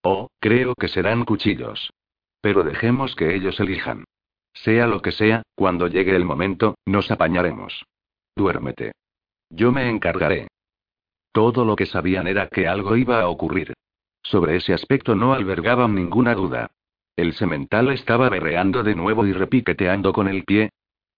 [0.02, 1.92] Oh, creo que serán cuchillos.
[2.40, 4.06] Pero dejemos que ellos elijan.
[4.54, 7.84] Sea lo que sea, cuando llegue el momento, nos apañaremos.
[8.34, 8.90] Duérmete.
[9.50, 10.48] Yo me encargaré.
[11.30, 13.72] Todo lo que sabían era que algo iba a ocurrir.
[14.20, 16.72] Sobre ese aspecto no albergaban ninguna duda.
[17.14, 20.70] El semental estaba berreando de nuevo y repiqueteando con el pie.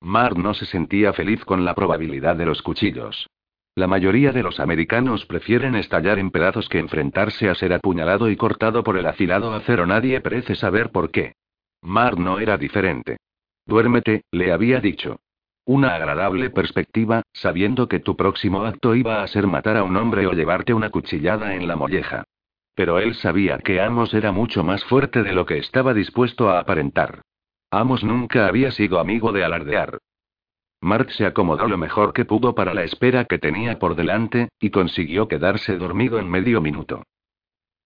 [0.02, 3.28] Mar no se sentía feliz con la probabilidad de los cuchillos.
[3.76, 8.36] La mayoría de los americanos prefieren estallar en pedazos que enfrentarse a ser apuñalado y
[8.36, 9.86] cortado por el afilado acero.
[9.86, 11.34] Nadie parece saber por qué.
[11.80, 13.16] Mar no era diferente.
[13.64, 15.20] Duérmete, le había dicho.
[15.64, 20.26] Una agradable perspectiva, sabiendo que tu próximo acto iba a ser matar a un hombre
[20.26, 22.24] o llevarte una cuchillada en la molleja.
[22.74, 26.58] Pero él sabía que Amos era mucho más fuerte de lo que estaba dispuesto a
[26.58, 27.22] aparentar.
[27.74, 29.96] Amos nunca había sido amigo de alardear.
[30.82, 34.68] Mart se acomodó lo mejor que pudo para la espera que tenía por delante, y
[34.68, 37.02] consiguió quedarse dormido en medio minuto.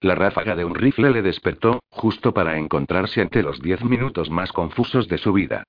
[0.01, 4.51] La ráfaga de un rifle le despertó, justo para encontrarse ante los diez minutos más
[4.51, 5.63] confusos de su vida.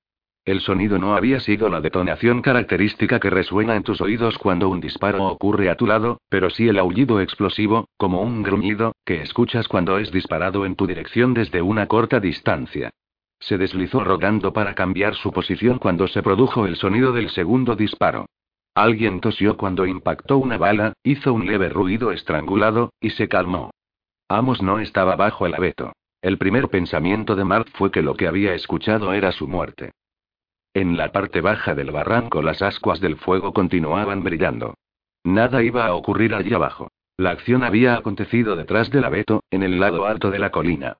[0.44, 4.80] El sonido no había sido la detonación característica que resuena en tus oídos cuando un
[4.80, 9.68] disparo ocurre a tu lado, pero sí el aullido explosivo, como un gruñido, que escuchas
[9.68, 12.90] cuando es disparado en tu dirección desde una corta distancia.
[13.40, 18.26] Se deslizó rogando para cambiar su posición cuando se produjo el sonido del segundo disparo.
[18.74, 23.70] Alguien tosió cuando impactó una bala, hizo un leve ruido estrangulado, y se calmó.
[24.28, 25.92] Amos no estaba bajo el abeto.
[26.20, 29.92] El primer pensamiento de Mark fue que lo que había escuchado era su muerte.
[30.74, 34.74] En la parte baja del barranco las ascuas del fuego continuaban brillando.
[35.24, 36.88] Nada iba a ocurrir allí abajo.
[37.16, 40.98] La acción había acontecido detrás del abeto, en el lado alto de la colina.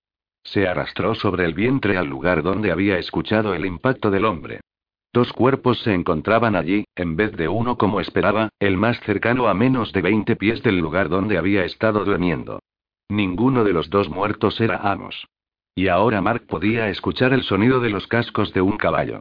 [0.52, 4.61] Se arrastró sobre el vientre al lugar donde había escuchado el impacto del hombre.
[5.12, 9.54] Dos cuerpos se encontraban allí, en vez de uno como esperaba, el más cercano a
[9.54, 12.61] menos de 20 pies del lugar donde había estado durmiendo.
[13.11, 15.26] Ninguno de los dos muertos era Amos.
[15.74, 19.20] Y ahora Mark podía escuchar el sonido de los cascos de un caballo.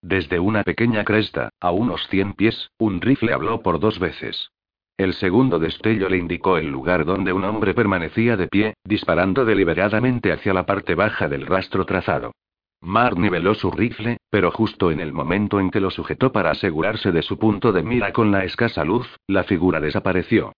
[0.00, 4.50] Desde una pequeña cresta, a unos 100 pies, un rifle habló por dos veces.
[4.96, 10.32] El segundo destello le indicó el lugar donde un hombre permanecía de pie, disparando deliberadamente
[10.32, 12.32] hacia la parte baja del rastro trazado.
[12.80, 17.12] Mark niveló su rifle, pero justo en el momento en que lo sujetó para asegurarse
[17.12, 20.52] de su punto de mira con la escasa luz, la figura desapareció.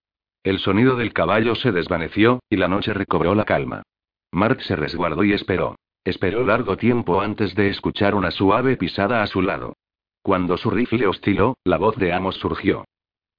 [0.45, 3.83] El sonido del caballo se desvaneció, y la noche recobró la calma.
[4.31, 5.77] Mark se resguardó y esperó.
[6.05, 9.75] Esperó largo tiempo antes de escuchar una suave pisada a su lado.
[10.23, 12.85] Cuando su rifle osciló, la voz de Amos surgió.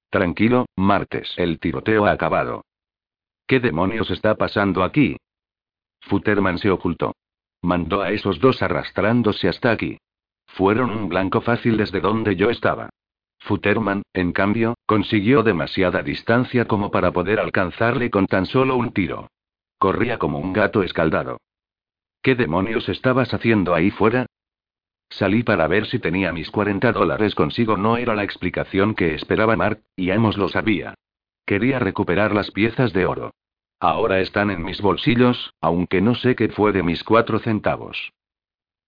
[0.10, 1.34] Tranquilo, martes.
[1.38, 2.66] El tiroteo ha acabado.
[3.46, 5.18] ¿Qué demonios está pasando aquí?
[6.02, 7.16] Futterman se ocultó.
[7.62, 9.98] Mandó a esos dos arrastrándose hasta aquí.
[10.48, 12.90] Fueron un blanco fácil desde donde yo estaba.
[13.40, 19.30] Futterman, en cambio, consiguió demasiada distancia como para poder alcanzarle con tan solo un tiro.
[19.78, 21.38] Corría como un gato escaldado.
[22.22, 24.26] ¿Qué demonios estabas haciendo ahí fuera?
[25.10, 27.78] Salí para ver si tenía mis 40 dólares consigo.
[27.78, 30.94] No era la explicación que esperaba Mark, y Amos lo sabía.
[31.46, 33.32] Quería recuperar las piezas de oro.
[33.80, 38.12] Ahora están en mis bolsillos, aunque no sé qué fue de mis cuatro centavos.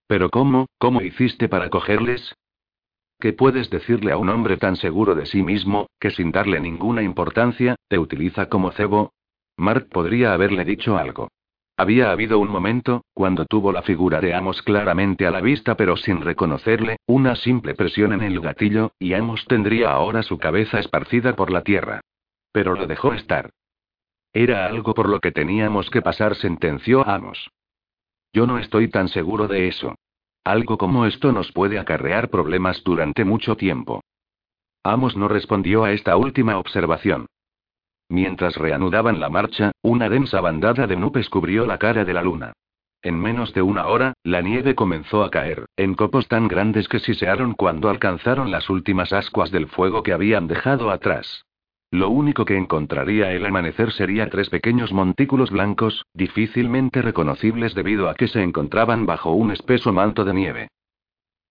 [0.08, 2.36] Pero ¿cómo, cómo hiciste para cogerles?
[3.20, 7.02] ¿Qué puedes decirle a un hombre tan seguro de sí mismo, que sin darle ninguna
[7.02, 9.14] importancia, te utiliza como cebo?
[9.58, 11.30] Mark podría haberle dicho algo.
[11.82, 15.98] Había habido un momento, cuando tuvo la figura de Amos claramente a la vista pero
[15.98, 21.36] sin reconocerle, una simple presión en el gatillo, y Amos tendría ahora su cabeza esparcida
[21.36, 22.02] por la tierra.
[22.52, 23.50] Pero lo dejó estar.
[24.32, 27.50] Era algo por lo que teníamos que pasar, sentenció Amos.
[28.32, 29.96] Yo no estoy tan seguro de eso.
[30.44, 34.04] Algo como esto nos puede acarrear problemas durante mucho tiempo.
[34.84, 37.26] Amos no respondió a esta última observación.
[38.12, 42.52] Mientras reanudaban la marcha, una densa bandada de nubes cubrió la cara de la luna.
[43.02, 47.00] En menos de una hora, la nieve comenzó a caer, en copos tan grandes que
[47.00, 51.46] sisearon cuando alcanzaron las últimas ascuas del fuego que habían dejado atrás.
[51.90, 58.16] Lo único que encontraría el amanecer sería tres pequeños montículos blancos, difícilmente reconocibles debido a
[58.16, 60.68] que se encontraban bajo un espeso manto de nieve.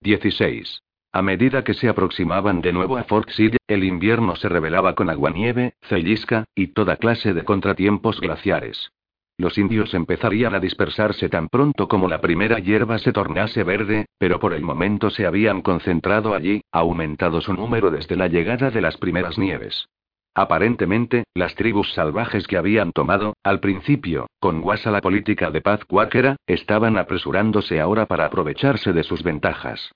[0.02, 0.82] 16.
[1.12, 5.10] A medida que se aproximaban de nuevo a Fort Sill, el invierno se revelaba con
[5.10, 8.92] aguanieve, cellisca, y toda clase de contratiempos glaciares.
[9.36, 14.38] Los indios empezarían a dispersarse tan pronto como la primera hierba se tornase verde, pero
[14.38, 18.96] por el momento se habían concentrado allí, aumentado su número desde la llegada de las
[18.96, 19.88] primeras nieves.
[20.34, 25.84] Aparentemente, las tribus salvajes que habían tomado, al principio, con guasa la política de paz
[25.86, 29.90] cuáquera, estaban apresurándose ahora para aprovecharse de sus ventajas.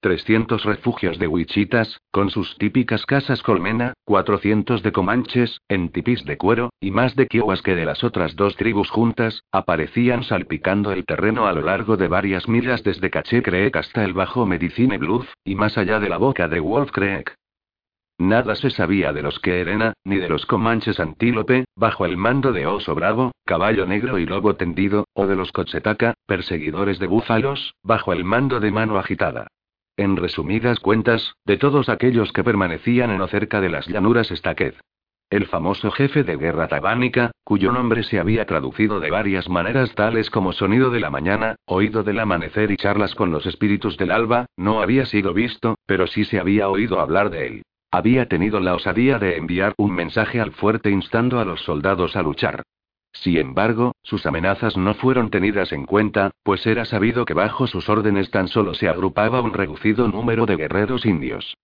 [0.00, 6.36] 300 refugios de huichitas, con sus típicas casas colmena, 400 de comanches, en tipis de
[6.36, 11.04] cuero, y más de kiowas que de las otras dos tribus juntas, aparecían salpicando el
[11.04, 15.28] terreno a lo largo de varias millas desde Caché Creek hasta el Bajo Medicine Bluff,
[15.44, 17.34] y más allá de la boca de Wolf Creek.
[18.20, 22.66] Nada se sabía de los Querena, ni de los Comanches Antílope, bajo el mando de
[22.66, 28.12] Oso Bravo, Caballo Negro y Lobo Tendido, o de los Cochetaca, perseguidores de búfalos, bajo
[28.12, 29.46] el mando de Mano Agitada.
[29.98, 34.74] En resumidas cuentas, de todos aquellos que permanecían en o cerca de las llanuras Estaqued.
[35.28, 40.30] El famoso jefe de guerra tabánica, cuyo nombre se había traducido de varias maneras tales
[40.30, 44.46] como sonido de la mañana, oído del amanecer y charlas con los espíritus del alba,
[44.56, 47.62] no había sido visto, pero sí se había oído hablar de él.
[47.90, 52.22] Había tenido la osadía de enviar un mensaje al fuerte instando a los soldados a
[52.22, 52.62] luchar.
[53.12, 57.88] Sin embargo, sus amenazas no fueron tenidas en cuenta, pues era sabido que bajo sus
[57.88, 61.54] órdenes tan solo se agrupaba un reducido número de guerreros indios.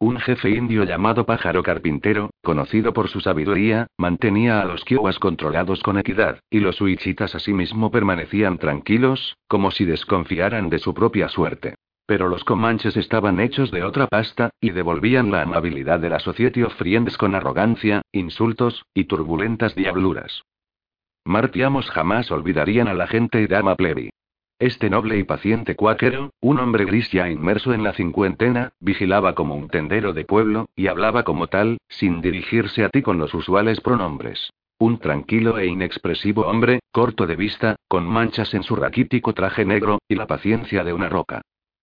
[0.00, 5.82] Un jefe indio llamado Pájaro Carpintero, conocido por su sabiduría, mantenía a los Kiowas controlados
[5.82, 11.76] con equidad, y los Huichitas asimismo permanecían tranquilos, como si desconfiaran de su propia suerte.
[12.06, 16.62] Pero los comanches estaban hechos de otra pasta, y devolvían la amabilidad de la Society
[16.62, 20.44] of Friends con arrogancia, insultos, y turbulentas diabluras.
[21.26, 24.10] Martiamos jamás olvidarían a la gente y dama plebi.
[24.58, 29.56] Este noble y paciente cuáquero, un hombre gris ya inmerso en la cincuentena, vigilaba como
[29.56, 33.80] un tendero de pueblo, y hablaba como tal, sin dirigirse a ti con los usuales
[33.80, 34.50] pronombres.
[34.78, 39.98] Un tranquilo e inexpresivo hombre, corto de vista, con manchas en su raquítico traje negro,
[40.06, 41.40] y la paciencia de una roca.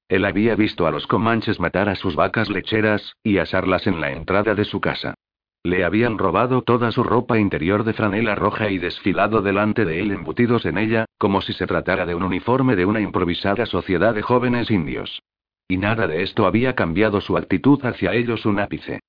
[0.08, 4.12] Él había visto a los comanches matar a sus vacas lecheras, y asarlas en la
[4.12, 5.16] entrada de su casa.
[5.64, 10.12] Le habían robado toda su ropa interior de franela roja y desfilado delante de él
[10.12, 14.24] embutidos en ella, como si se tratara de un uniforme de una improvisada sociedad de
[14.24, 15.22] jóvenes indios.
[15.68, 19.02] Y nada de esto había cambiado su actitud hacia ellos un ápice.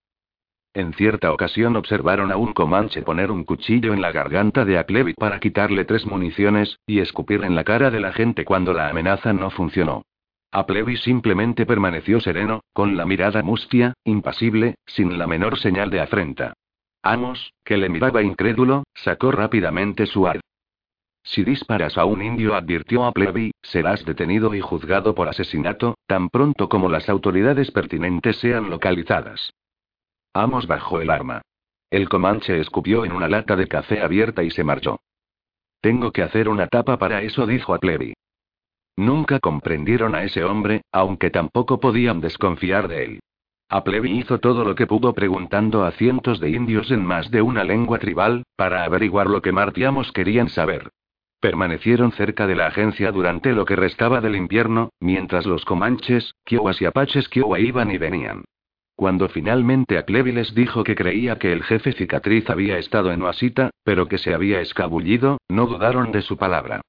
[0.75, 5.15] En cierta ocasión observaron a un comanche poner un cuchillo en la garganta de Aclevi
[5.15, 9.33] para quitarle tres municiones, y escupir en la cara de la gente cuando la amenaza
[9.33, 10.03] no funcionó.
[10.53, 16.53] Aplevi simplemente permaneció sereno, con la mirada mustia, impasible, sin la menor señal de afrenta.
[17.03, 20.41] Amos, que le miraba incrédulo, sacó rápidamente su ar.
[21.25, 23.13] Si disparas a un indio, advirtió a
[23.63, 29.55] serás detenido y juzgado por asesinato, tan pronto como las autoridades pertinentes sean localizadas.
[30.35, 31.41] Amos bajó el arma.
[31.91, 35.01] El comanche escupió en una lata de café abierta y se marchó.
[35.81, 37.79] Tengo que hacer una tapa para eso, dijo a
[38.97, 43.21] Nunca comprendieron a ese hombre, aunque tampoco podían desconfiar de él.
[43.69, 47.65] Aplevi hizo todo lo que pudo preguntando a cientos de indios en más de una
[47.65, 50.91] lengua tribal, para averiguar lo que martiamos querían saber.
[51.41, 56.83] Permanecieron cerca de la agencia durante lo que restaba del invierno, mientras los comanches, kiowas
[56.83, 58.45] y apaches kiowa iban y venían.
[58.95, 63.71] Cuando finalmente Aclevi les dijo que creía que el jefe cicatriz había estado en Oasita,
[63.85, 66.83] pero que se había escabullido, no dudaron de su palabra.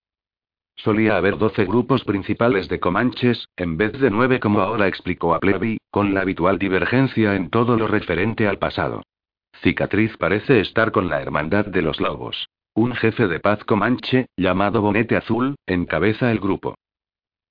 [0.76, 5.40] Solía haber 12 grupos principales de comanches, en vez de nueve como ahora explicó a
[5.40, 9.04] Pleby, con la habitual divergencia en todo lo referente al pasado.
[9.62, 12.50] Cicatriz parece estar con la Hermandad de los Lobos.
[12.76, 16.76] Un jefe de paz comanche, llamado Bonete Azul, encabeza el grupo.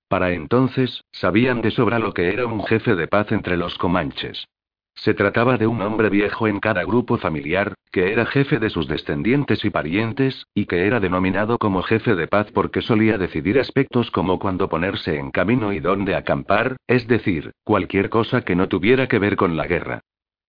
[0.09, 4.47] Para entonces, sabían de sobra lo que era un jefe de paz entre los comanches.
[4.95, 8.89] Se trataba de un hombre viejo en cada grupo familiar, que era jefe de sus
[8.89, 14.11] descendientes y parientes, y que era denominado como jefe de paz porque solía decidir aspectos
[14.11, 19.09] como cuándo ponerse en camino y dónde acampar, es decir, cualquier cosa que no tuviera
[19.09, 20.03] que ver con la guerra.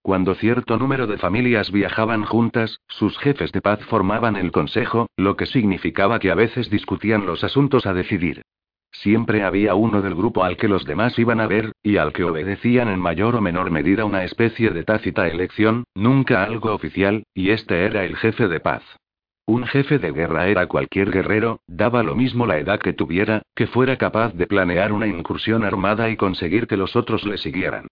[0.03, 5.37] Cuando cierto número de familias viajaban juntas, sus jefes de paz formaban el consejo, lo
[5.37, 8.41] que significaba que a veces discutían los asuntos a decidir.
[8.93, 12.23] Siempre había uno del grupo al que los demás iban a ver, y al que
[12.23, 17.49] obedecían en mayor o menor medida una especie de tácita elección, nunca algo oficial, y
[17.49, 18.83] este era el jefe de paz.
[19.45, 23.67] Un jefe de guerra era cualquier guerrero, daba lo mismo la edad que tuviera, que
[23.67, 27.87] fuera capaz de planear una incursión armada y conseguir que los otros le siguieran.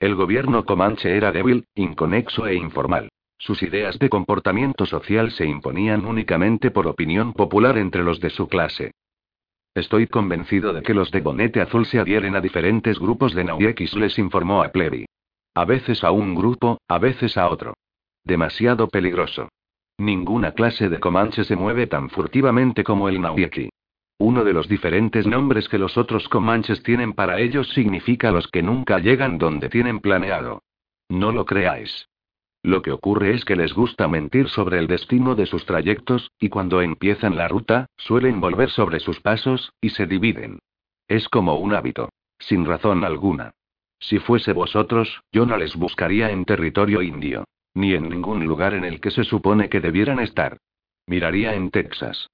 [0.00, 3.08] El gobierno comanche era débil, inconexo e informal.
[3.38, 8.48] Sus ideas de comportamiento social se imponían únicamente por opinión popular entre los de su
[8.48, 8.92] clase.
[9.76, 13.92] Estoy convencido de que los de Bonete Azul se adhieren a diferentes grupos de Nauyex,
[13.92, 15.04] les informó a Plebi.
[15.54, 17.74] A veces a un grupo, a veces a otro.
[18.24, 19.50] Demasiado peligroso.
[19.98, 23.68] Ninguna clase de comanche se mueve tan furtivamente como el Nauyeki.
[24.16, 28.62] Uno de los diferentes nombres que los otros comanches tienen para ellos significa los que
[28.62, 30.62] nunca llegan donde tienen planeado.
[31.10, 32.08] No lo creáis.
[32.62, 36.48] Lo que ocurre es que les gusta mentir sobre el destino de sus trayectos, y
[36.48, 40.58] cuando empiezan la ruta, suelen volver sobre sus pasos, y se dividen.
[41.08, 42.10] Es como un hábito.
[42.38, 43.52] Sin razón alguna.
[43.98, 47.44] Si fuese vosotros, yo no les buscaría en territorio indio.
[47.74, 50.58] Ni en ningún lugar en el que se supone que debieran estar.
[51.06, 52.28] Miraría en Texas.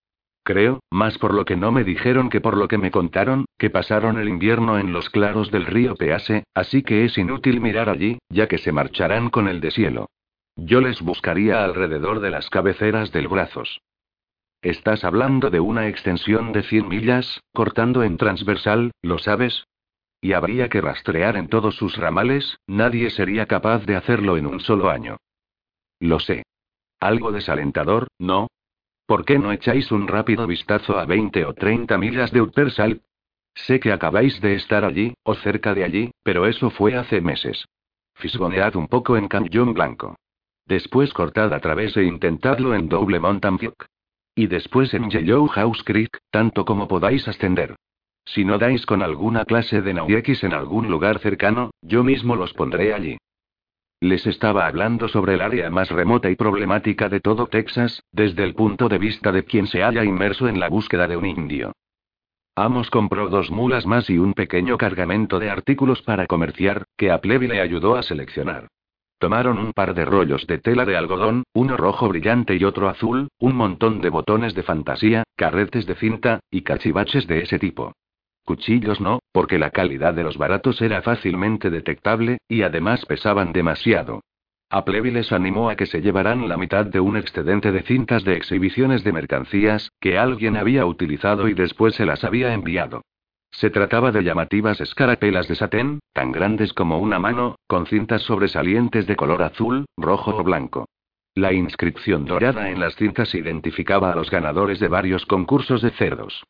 [0.45, 3.70] Creo, más por lo que no me dijeron que por lo que me contaron, que
[3.70, 8.18] pasaron el invierno en los claros del río Pease, así que es inútil mirar allí,
[8.28, 10.09] ya que se marcharán con el deshielo.
[10.57, 13.80] Yo les buscaría alrededor de las cabeceras del brazos.
[14.62, 19.64] Estás hablando de una extensión de 100 millas, cortando en transversal, ¿lo sabes?
[20.20, 24.61] Y habría que rastrear en todos sus ramales, nadie sería capaz de hacerlo en un
[24.61, 25.16] solo año.
[25.99, 26.45] Lo sé.
[27.01, 28.49] Algo desalentador, ¿no?
[29.12, 33.02] ¿Por qué no echáis un rápido vistazo a 20 o 30 millas de Uttersal?
[33.54, 37.66] Sé que acabáis de estar allí, o cerca de allí, pero eso fue hace meses.
[38.14, 40.16] Fisgonead un poco en Cañón Blanco.
[40.64, 43.86] Después cortad a través e intentadlo en Double Mountain Peak.
[44.34, 47.76] Y después en Yellow House Creek, tanto como podáis ascender.
[48.24, 52.54] Si no dais con alguna clase de Nauyex en algún lugar cercano, yo mismo los
[52.54, 53.18] pondré allí.
[54.03, 58.53] Les estaba hablando sobre el área más remota y problemática de todo Texas, desde el
[58.53, 61.70] punto de vista de quien se haya inmerso en la búsqueda de un indio.
[62.57, 67.20] Amos compró dos mulas más y un pequeño cargamento de artículos para comerciar, que a
[67.20, 68.66] Pleby le ayudó a seleccionar.
[69.18, 73.28] Tomaron un par de rollos de tela de algodón, uno rojo brillante y otro azul,
[73.38, 77.92] un montón de botones de fantasía, carretes de cinta, y cachivaches de ese tipo.
[78.45, 84.20] Cuchillos no, porque la calidad de los baratos era fácilmente detectable, y además pesaban demasiado.
[84.68, 88.24] A Plevi les animó a que se llevaran la mitad de un excedente de cintas
[88.24, 93.03] de exhibiciones de mercancías, que alguien había utilizado y después se las había enviado.
[93.51, 99.07] Se trataba de llamativas escarapelas de satén, tan grandes como una mano, con cintas sobresalientes
[99.07, 100.86] de color azul, rojo o blanco.
[101.34, 106.43] La inscripción dorada en las cintas identificaba a los ganadores de varios concursos de cerdos.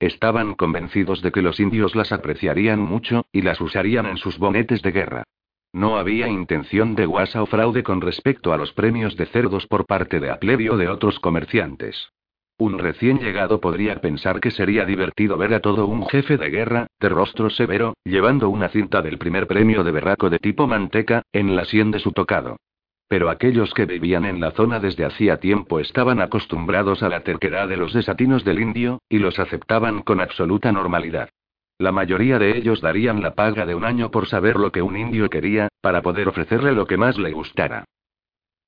[0.00, 4.82] Estaban convencidos de que los indios las apreciarían mucho, y las usarían en sus bonetes
[4.82, 5.24] de guerra.
[5.72, 9.86] No había intención de guasa o fraude con respecto a los premios de cerdos por
[9.86, 12.10] parte de Aplebio o de otros comerciantes.
[12.60, 16.86] Un recién llegado podría pensar que sería divertido ver a todo un jefe de guerra,
[16.98, 21.54] de rostro severo, llevando una cinta del primer premio de berraco de tipo manteca, en
[21.54, 22.56] la sien de su tocado.
[23.08, 27.66] Pero aquellos que vivían en la zona desde hacía tiempo estaban acostumbrados a la terquedad
[27.66, 31.30] de los desatinos del indio, y los aceptaban con absoluta normalidad.
[31.78, 34.96] La mayoría de ellos darían la paga de un año por saber lo que un
[34.96, 37.84] indio quería, para poder ofrecerle lo que más le gustara.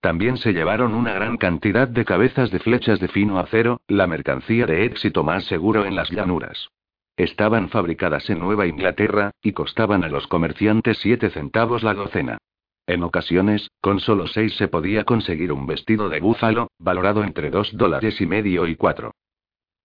[0.00, 4.64] También se llevaron una gran cantidad de cabezas de flechas de fino acero, la mercancía
[4.64, 6.70] de éxito más seguro en las llanuras.
[7.16, 12.38] Estaban fabricadas en Nueva Inglaterra, y costaban a los comerciantes siete centavos la docena.
[12.90, 17.70] En ocasiones, con solo seis se podía conseguir un vestido de búfalo, valorado entre dos
[17.76, 19.12] dólares y medio y cuatro.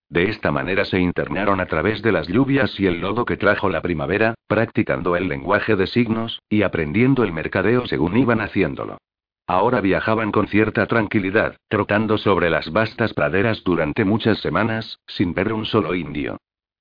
[0.10, 3.70] De esta manera se internaron a través de las lluvias y el lodo que trajo
[3.70, 8.97] la primavera, practicando el lenguaje de signos, y aprendiendo el mercadeo según iban haciéndolo.
[9.45, 15.53] Ahora viajaban con cierta tranquilidad, trotando sobre las vastas praderas durante muchas semanas, sin ver
[15.53, 16.38] un solo indio.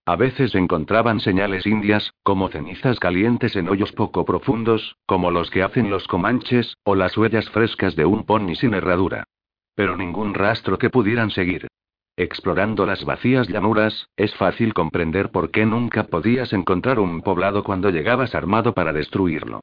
[0.07, 5.63] A veces encontraban señales indias, como cenizas calientes en hoyos poco profundos, como los que
[5.63, 9.25] hacen los comanches, o las huellas frescas de un pony sin herradura.
[9.75, 11.69] Pero ningún rastro que pudieran seguir.
[12.17, 17.89] Explorando las vacías llanuras, es fácil comprender por qué nunca podías encontrar un poblado cuando
[17.89, 19.61] llegabas armado para destruirlo.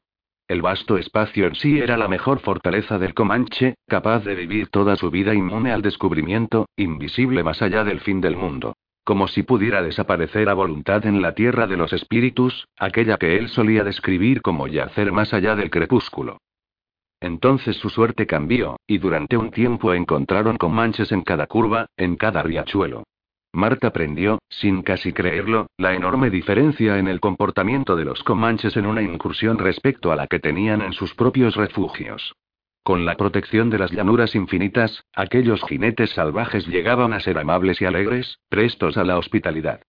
[0.48, 4.96] El vasto espacio en sí era la mejor fortaleza del Comanche, capaz de vivir toda
[4.96, 8.74] su vida inmune al descubrimiento, invisible más allá del fin del mundo.
[9.04, 13.48] Como si pudiera desaparecer a voluntad en la tierra de los espíritus, aquella que él
[13.48, 16.38] solía describir como yacer más allá del crepúsculo.
[17.20, 22.42] Entonces su suerte cambió, y durante un tiempo encontraron comanches en cada curva, en cada
[22.42, 23.04] riachuelo.
[23.52, 28.86] Marta aprendió, sin casi creerlo, la enorme diferencia en el comportamiento de los comanches en
[28.86, 32.34] una incursión respecto a la que tenían en sus propios refugios.
[32.84, 37.84] Con la protección de las llanuras infinitas, aquellos jinetes salvajes llegaban a ser amables y
[37.84, 39.82] alegres, prestos a la hospitalidad.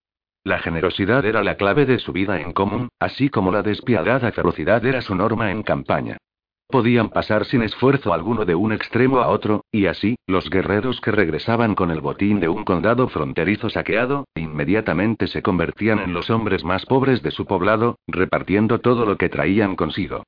[0.43, 4.85] La generosidad era la clave de su vida en común, así como la despiadada ferocidad
[4.85, 6.17] era su norma en campaña.
[6.67, 11.11] Podían pasar sin esfuerzo alguno de un extremo a otro, y así, los guerreros que
[11.11, 16.63] regresaban con el botín de un condado fronterizo saqueado, inmediatamente se convertían en los hombres
[16.63, 20.23] más pobres de su poblado, repartiendo todo lo que traían consigo.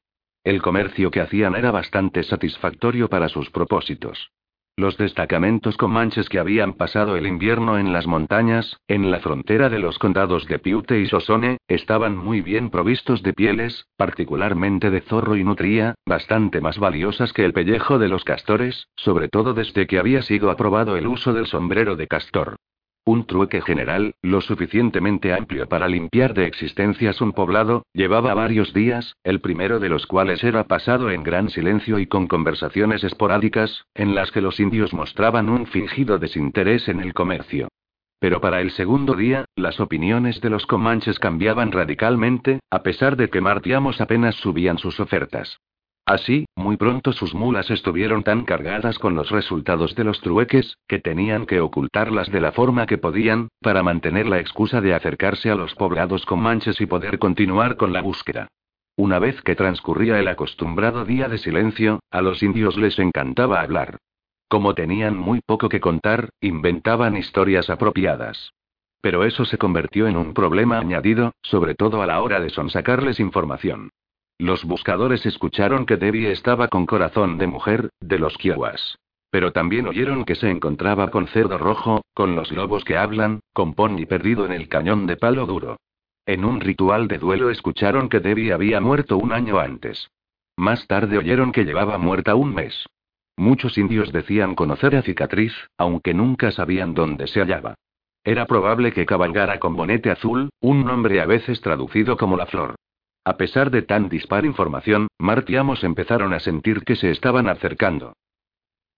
[0.46, 4.30] El comercio que hacían era bastante satisfactorio para sus propósitos.
[4.78, 9.80] Los destacamentos comanches que habían pasado el invierno en las montañas, en la frontera de
[9.80, 15.36] los condados de Piute y Sosone, estaban muy bien provistos de pieles, particularmente de zorro
[15.36, 19.98] y nutría, bastante más valiosas que el pellejo de los castores, sobre todo desde que
[19.98, 22.58] había sido aprobado el uso del sombrero de castor.
[23.08, 29.16] Un trueque general, lo suficientemente amplio para limpiar de existencias un poblado, llevaba varios días,
[29.24, 34.16] el primero de los cuales era pasado en gran silencio y con conversaciones esporádicas, en
[34.16, 37.68] las que los indios mostraban un fingido desinterés en el comercio.
[38.18, 43.30] Pero para el segundo día, las opiniones de los comanches cambiaban radicalmente, a pesar de
[43.30, 45.60] que martiamos apenas subían sus ofertas.
[46.06, 50.99] Así, muy pronto sus mulas estuvieron tan cargadas con los resultados de los trueques, que
[50.99, 55.56] tenían que ocultarlas de la forma que podían, para mantener la excusa de acercarse a
[55.56, 58.49] los poblados con manches y poder continuar con la búsqueda.
[58.95, 63.97] Una vez que transcurría el acostumbrado día de silencio, a los indios les encantaba hablar.
[64.47, 68.51] Como tenían muy poco que contar, inventaban historias apropiadas.
[69.01, 73.20] Pero eso se convirtió en un problema añadido, sobre todo a la hora de sonsacarles
[73.20, 73.89] información.
[74.38, 78.98] Los buscadores escucharon que Debbie estaba con corazón de mujer, de los Kiowas.
[79.30, 83.74] Pero también oyeron que se encontraba con cerdo rojo, con los lobos que hablan, con
[83.74, 85.78] Pony perdido en el cañón de palo duro.
[86.26, 90.10] En un ritual de duelo escucharon que Debbie había muerto un año antes.
[90.58, 92.86] Más tarde oyeron que llevaba muerta un mes.
[93.38, 97.76] Muchos indios decían conocer a Cicatriz, aunque nunca sabían dónde se hallaba.
[98.24, 102.76] Era probable que cabalgara con bonete azul, un nombre a veces traducido como la flor.
[103.26, 108.14] A pesar de tan dispar información, Martiamos empezaron a sentir que se estaban acercando.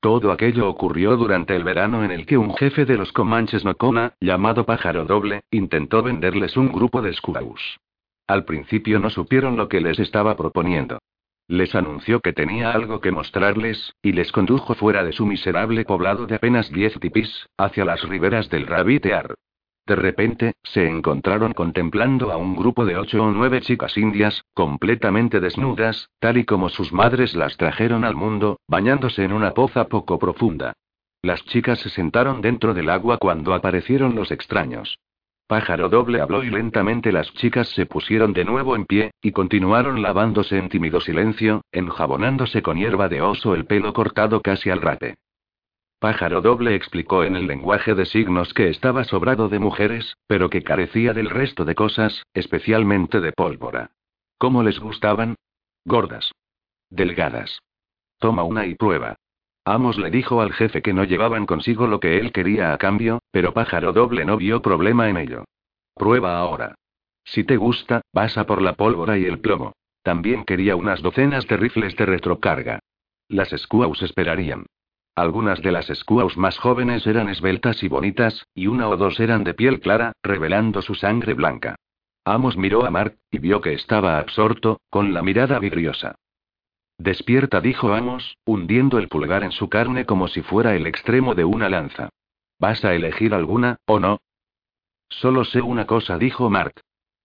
[0.01, 4.13] Todo aquello ocurrió durante el verano en el que un jefe de los Comanches Nocona,
[4.19, 7.79] llamado Pájaro Doble, intentó venderles un grupo de squaws.
[8.27, 10.99] Al principio no supieron lo que les estaba proponiendo.
[11.47, 16.27] Les anunció que tenía algo que mostrarles, y les condujo fuera de su miserable poblado
[16.27, 19.35] de apenas diez tipis, hacia las riberas del Rabitear.
[19.87, 25.39] De repente, se encontraron contemplando a un grupo de ocho o nueve chicas indias, completamente
[25.39, 30.19] desnudas, tal y como sus madres las trajeron al mundo, bañándose en una poza poco
[30.19, 30.73] profunda.
[31.21, 34.99] Las chicas se sentaron dentro del agua cuando aparecieron los extraños.
[35.47, 40.01] Pájaro doble habló y lentamente las chicas se pusieron de nuevo en pie, y continuaron
[40.01, 45.15] lavándose en tímido silencio, enjabonándose con hierba de oso el pelo cortado casi al rape.
[45.99, 50.61] Pájaro Doble explicó en el lenguaje de signos que estaba sobrado de mujeres, pero que
[50.61, 53.89] carecía del resto de cosas, especialmente de pólvora.
[54.37, 55.35] ¿Cómo les gustaban?
[55.85, 56.31] Gordas.
[56.91, 57.59] Delgadas.
[58.19, 59.15] Toma una y prueba.
[59.65, 63.19] Amos le dijo al jefe que no llevaban consigo lo que él quería a cambio,
[63.31, 65.45] pero Pájaro Doble no vio problema en ello.
[65.95, 66.75] Prueba ahora.
[67.23, 69.73] Si te gusta, vas a por la pólvora y el plomo.
[70.03, 72.79] También quería unas docenas de rifles de retrocarga.
[73.27, 74.67] Las Squaws esperarían.
[75.17, 79.43] Algunas de las squaws más jóvenes eran esbeltas y bonitas, y una o dos eran
[79.43, 81.75] de piel clara, revelando su sangre blanca.
[82.23, 86.13] Amos miró a Mark, y vio que estaba absorto, con la mirada vidriosa.
[86.99, 91.45] Despierta, dijo Amos, hundiendo el pulgar en su carne como si fuera el extremo de
[91.45, 92.09] una lanza.
[92.59, 94.19] ¿Vas a elegir alguna, o no?
[95.09, 96.79] Solo sé una cosa, dijo Mark.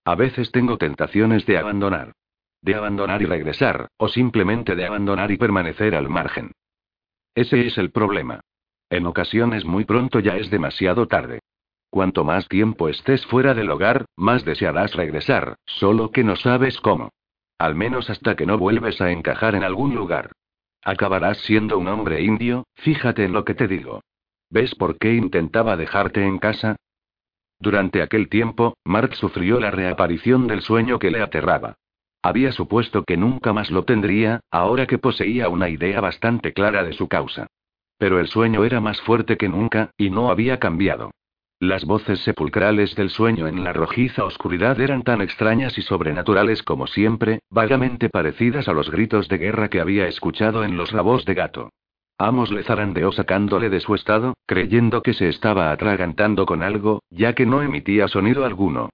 [0.07, 2.14] A veces tengo tentaciones de abandonar.
[2.62, 6.53] De abandonar y regresar, o simplemente de abandonar y permanecer al margen.
[7.35, 8.41] Ese es el problema.
[8.91, 11.41] En ocasiones muy pronto ya es demasiado tarde.
[11.91, 17.11] Cuanto más tiempo estés fuera del hogar, más desearás regresar, solo que no sabes cómo.
[17.59, 20.33] Al menos hasta que no vuelves a encajar en algún lugar.
[20.83, 24.03] Acabarás siendo un hombre indio, fíjate en lo que te digo.
[24.51, 26.76] ¿Ves por qué intentaba dejarte en casa?
[27.59, 31.76] Durante aquel tiempo, Mark sufrió la reaparición del sueño que le aterraba.
[32.23, 36.93] Había supuesto que nunca más lo tendría, ahora que poseía una idea bastante clara de
[36.93, 37.49] su causa.
[37.99, 41.11] Pero el sueño era más fuerte que nunca, y no había cambiado.
[41.59, 46.87] Las voces sepulcrales del sueño en la rojiza oscuridad eran tan extrañas y sobrenaturales como
[46.87, 51.35] siempre, vagamente parecidas a los gritos de guerra que había escuchado en los rabos de
[51.35, 51.70] gato.
[52.18, 57.35] Amos le zarandeó sacándole de su estado, creyendo que se estaba atragantando con algo, ya
[57.35, 58.91] que no emitía sonido alguno.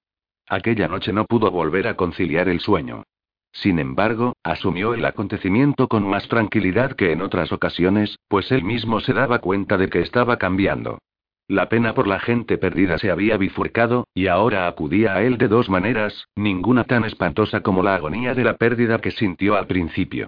[0.47, 3.03] Aquella noche no pudo volver a conciliar el sueño.
[3.51, 8.99] Sin embargo, asumió el acontecimiento con más tranquilidad que en otras ocasiones, pues él mismo
[8.99, 10.99] se daba cuenta de que estaba cambiando.
[11.47, 15.47] La pena por la gente perdida se había bifurcado, y ahora acudía a él de
[15.47, 20.27] dos maneras, ninguna tan espantosa como la agonía de la pérdida que sintió al principio.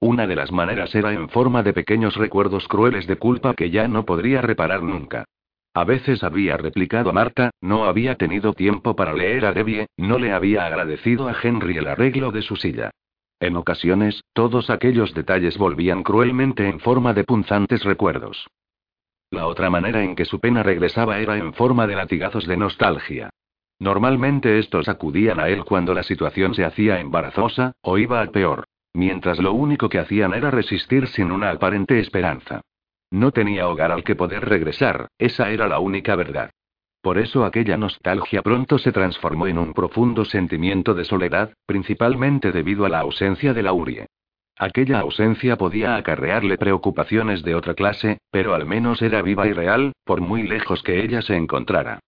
[0.00, 3.86] Una de las maneras era en forma de pequeños recuerdos crueles de culpa que ya
[3.86, 5.26] no podría reparar nunca.
[5.74, 10.18] A veces había replicado a Marta, no había tenido tiempo para leer a Debbie, no
[10.18, 12.90] le había agradecido a Henry el arreglo de su silla.
[13.40, 18.46] En ocasiones, todos aquellos detalles volvían cruelmente en forma de punzantes recuerdos.
[19.30, 23.30] La otra manera en que su pena regresaba era en forma de latigazos de nostalgia.
[23.80, 28.64] Normalmente estos acudían a él cuando la situación se hacía embarazosa, o iba a peor.
[28.92, 32.60] Mientras lo único que hacían era resistir sin una aparente esperanza.
[33.12, 36.50] No tenía hogar al que poder regresar, esa era la única verdad.
[37.02, 42.86] Por eso aquella nostalgia pronto se transformó en un profundo sentimiento de soledad, principalmente debido
[42.86, 44.06] a la ausencia de Laurie.
[44.56, 49.92] Aquella ausencia podía acarrearle preocupaciones de otra clase, pero al menos era viva y real,
[50.04, 51.98] por muy lejos que ella se encontrara.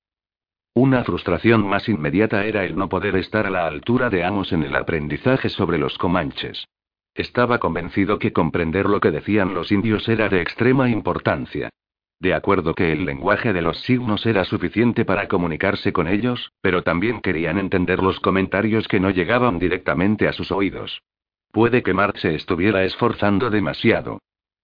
[0.72, 4.62] Una frustración más inmediata era el no poder estar a la altura de Amos en
[4.62, 6.64] el aprendizaje sobre los comanches.
[7.14, 11.70] Estaba convencido que comprender lo que decían los indios era de extrema importancia.
[12.18, 16.82] De acuerdo que el lenguaje de los signos era suficiente para comunicarse con ellos, pero
[16.82, 21.02] también querían entender los comentarios que no llegaban directamente a sus oídos.
[21.52, 24.18] Puede que Mark se estuviera esforzando demasiado.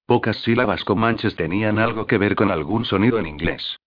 [0.07, 3.79] Pocas sílabas comanches tenían algo que ver con algún sonido en inglés.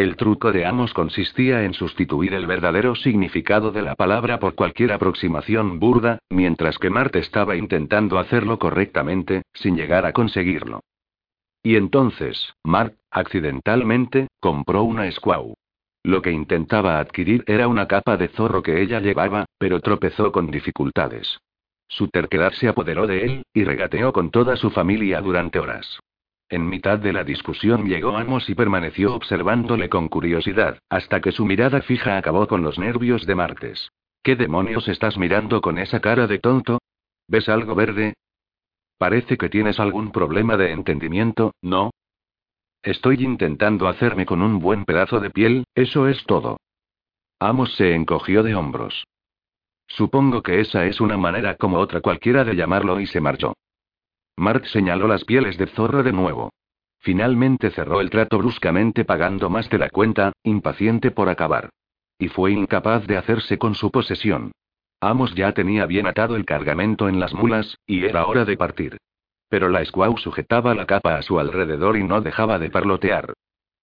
[0.00, 4.92] El truco de Amos consistía en sustituir el verdadero significado de la palabra por cualquier
[4.92, 10.80] aproximación burda, mientras que Mart estaba intentando hacerlo correctamente, sin llegar a conseguirlo.
[11.62, 15.52] Y entonces, Mart, accidentalmente, compró una Squaw.
[16.02, 20.50] Lo que intentaba adquirir era una capa de zorro que ella llevaba, pero tropezó con
[20.50, 21.40] dificultades.
[21.88, 26.00] Su terquedad se apoderó de él, y regateó con toda su familia durante horas.
[26.50, 31.46] En mitad de la discusión llegó Amos y permaneció observándole con curiosidad, hasta que su
[31.46, 33.88] mirada fija acabó con los nervios de Martes.
[34.24, 36.80] ¿Qué demonios estás mirando con esa cara de tonto?
[37.28, 38.14] ¿Ves algo verde?
[38.98, 41.92] Parece que tienes algún problema de entendimiento, ¿no?
[42.82, 46.58] Estoy intentando hacerme con un buen pedazo de piel, eso es todo.
[47.38, 49.04] Amos se encogió de hombros.
[49.86, 53.54] Supongo que esa es una manera como otra cualquiera de llamarlo y se marchó.
[54.40, 56.48] Mart señaló las pieles de zorro de nuevo.
[56.98, 61.68] Finalmente cerró el trato bruscamente pagando más de la cuenta, impaciente por acabar.
[62.18, 64.52] Y fue incapaz de hacerse con su posesión.
[64.98, 68.96] Amos ya tenía bien atado el cargamento en las mulas, y era hora de partir.
[69.50, 73.34] Pero la squaw sujetaba la capa a su alrededor y no dejaba de parlotear.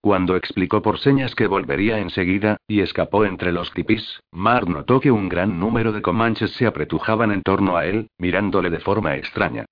[0.02, 5.12] Cuando explicó por señas que volvería enseguida, y escapó entre los tipis, Mar notó que
[5.12, 9.68] un gran número de comanches se apretujaban en torno a él, mirándole de forma extraña.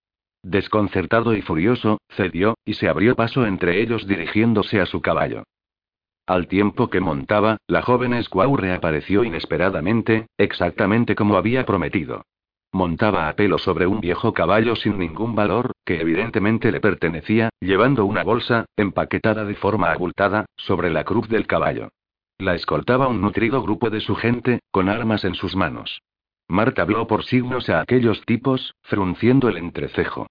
[0.47, 5.41] Desconcertado y furioso, cedió, y se abrió paso entre ellos dirigiéndose a su caballo.
[6.27, 12.25] Al tiempo que montaba, la joven Squaw reapareció inesperadamente, exactamente como había prometido.
[12.71, 18.05] Montaba a pelo sobre un viejo caballo sin ningún valor, que evidentemente le pertenecía, llevando
[18.05, 21.89] una bolsa, empaquetada de forma abultada, sobre la cruz del caballo.
[22.37, 26.03] La escoltaba un nutrido grupo de su gente, con armas en sus manos.
[26.47, 30.27] Marta habló por signos a aquellos tipos, frunciendo el entrecejo.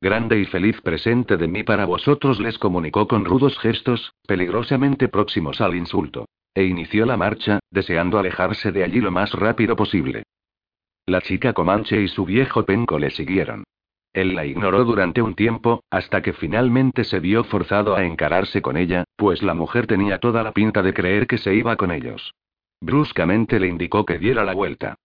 [0.00, 5.60] Grande y feliz presente de mí para vosotros les comunicó con rudos gestos, peligrosamente próximos
[5.60, 6.26] al insulto.
[6.54, 10.24] E inició la marcha, deseando alejarse de allí lo más rápido posible.
[11.06, 13.64] La chica Comanche y su viejo penco le siguieron.
[14.12, 18.76] Él la ignoró durante un tiempo, hasta que finalmente se vio forzado a encararse con
[18.76, 22.34] ella, pues la mujer tenía toda la pinta de creer que se iba con ellos.
[22.80, 24.96] Bruscamente le indicó que diera la vuelta.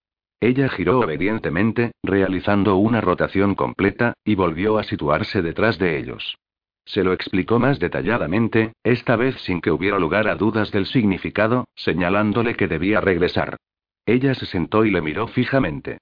[0.42, 6.36] Ella giró obedientemente, realizando una rotación completa, y volvió a situarse detrás de ellos.
[6.84, 11.68] Se lo explicó más detalladamente, esta vez sin que hubiera lugar a dudas del significado,
[11.76, 13.56] señalándole que debía regresar.
[14.04, 15.98] Ella se sentó y le miró fijamente.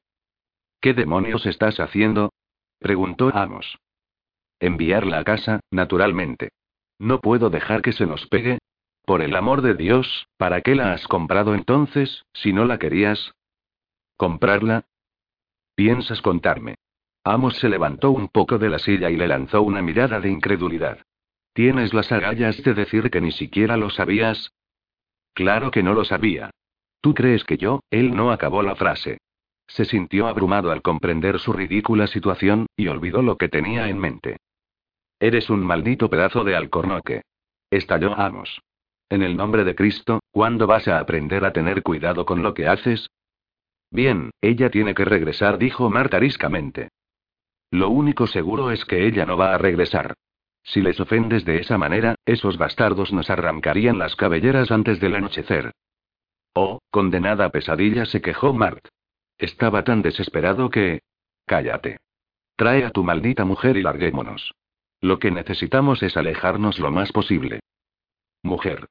[0.81, 2.33] ¿Qué demonios estás haciendo?
[2.79, 3.77] preguntó Amos.
[4.59, 6.49] Enviarla a casa, naturalmente.
[6.99, 8.59] No puedo dejar que se nos pegue.
[9.05, 13.35] Por el amor de Dios, ¿para qué la has comprado entonces, si no la querías?
[14.21, 14.85] ¿Comprarla?
[15.75, 16.75] ¿Piensas contarme?
[17.25, 20.99] Amos se levantó un poco de la silla y le lanzó una mirada de incredulidad.
[21.55, 24.53] ¿Tienes las agallas de decir que ni siquiera lo sabías?
[25.33, 26.51] Claro que no lo sabía.
[27.01, 27.81] ¿Tú crees que yo?
[27.89, 29.23] Él no acabó la frase.
[29.67, 34.37] Se sintió abrumado al comprender su ridícula situación, y olvidó lo que tenía en mente.
[35.19, 37.23] Eres un maldito pedazo de alcornoque.
[37.71, 38.61] Estalló Amos.
[39.09, 42.67] En el nombre de Cristo, ¿cuándo vas a aprender a tener cuidado con lo que
[42.67, 43.09] haces?
[43.91, 46.91] Bien, ella tiene que regresar, dijo Marta ariscamente.
[47.71, 50.15] Lo único seguro es que ella no va a regresar.
[50.63, 55.73] Si les ofendes de esa manera, esos bastardos nos arrancarían las cabelleras antes del anochecer.
[56.55, 58.87] Oh, condenada pesadilla, se quejó Mart.
[59.39, 61.01] Estaba tan desesperado que...
[61.47, 61.99] Cállate.
[62.57, 64.55] Trae a tu maldita mujer y larguémonos.
[65.01, 67.61] Lo que necesitamos es alejarnos lo más posible.
[68.43, 68.89] Mujer.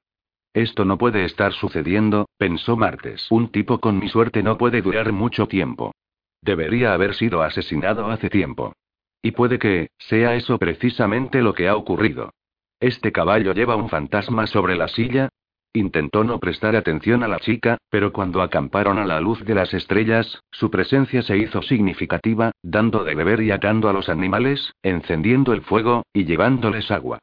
[0.54, 3.28] Esto no puede estar sucediendo, pensó Martes.
[3.30, 5.94] Un tipo con mi suerte no puede durar mucho tiempo.
[6.42, 8.74] Debería haber sido asesinado hace tiempo.
[9.22, 12.32] Y puede que, sea eso precisamente lo que ha ocurrido.
[12.80, 15.30] Este caballo lleva un fantasma sobre la silla.
[15.74, 19.74] Intentó no prestar atención a la chica, pero cuando acamparon a la luz de las
[19.76, 25.54] estrellas, su presencia se hizo significativa, dando de beber y atando a los animales, encendiendo
[25.54, 27.20] el fuego, y llevándoles agua.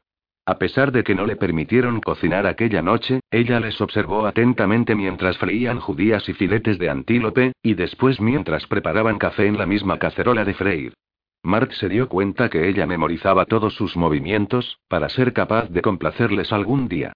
[0.47, 5.37] A pesar de que no le permitieron cocinar aquella noche, ella les observó atentamente mientras
[5.37, 10.45] freían judías y filetes de antílope, y después mientras preparaban café en la misma cacerola
[10.45, 10.93] de freír.
[11.43, 16.53] Mart se dio cuenta que ella memorizaba todos sus movimientos, para ser capaz de complacerles
[16.53, 17.11] algún día.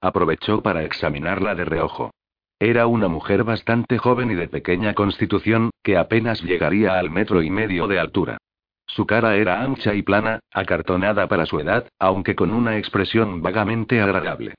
[0.00, 2.12] Aprovechó para examinarla de reojo.
[2.60, 7.50] Era una mujer bastante joven y de pequeña constitución, que apenas llegaría al metro y
[7.50, 8.38] medio de altura.
[8.86, 14.00] Su cara era ancha y plana, acartonada para su edad, aunque con una expresión vagamente
[14.00, 14.54] agradable.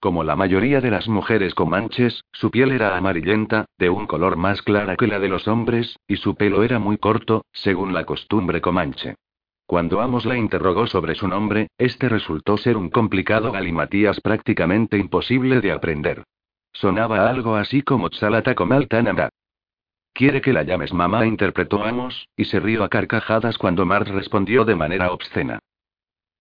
[0.00, 4.62] Como la mayoría de las mujeres comanches, su piel era amarillenta, de un color más
[4.62, 8.62] clara que la de los hombres, y su pelo era muy corto, según la costumbre
[8.62, 9.16] comanche.
[9.66, 15.60] Cuando Amos la interrogó sobre su nombre, este resultó ser un complicado galimatías prácticamente imposible
[15.60, 16.24] de aprender.
[16.72, 19.28] Sonaba algo así como Tsalata Comaltanamra.
[20.12, 24.64] Quiere que la llames mamá, interpretó Amos, y se rió a carcajadas cuando Mart respondió
[24.64, 25.58] de manera obscena.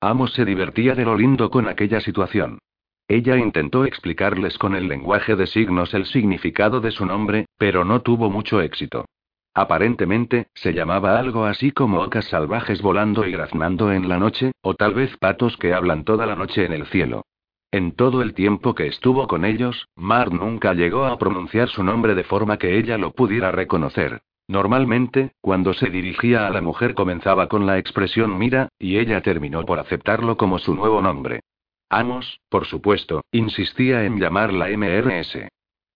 [0.02, 2.60] Amos se divertía de lo lindo con aquella situación.
[3.08, 8.02] Ella intentó explicarles con el lenguaje de signos el significado de su nombre, pero no
[8.02, 9.06] tuvo mucho éxito.
[9.54, 14.76] Aparentemente, se llamaba algo así como ocas salvajes volando y graznando en la noche, o
[14.76, 17.24] tal vez patos que hablan toda la noche en el cielo.
[17.72, 22.16] En todo el tiempo que estuvo con ellos, Mar nunca llegó a pronunciar su nombre
[22.16, 24.22] de forma que ella lo pudiera reconocer.
[24.48, 29.64] Normalmente, cuando se dirigía a la mujer comenzaba con la expresión mira, y ella terminó
[29.68, 31.42] por aceptarlo como su nuevo nombre.
[31.90, 35.48] Amos, por supuesto, insistía en llamarla MRS.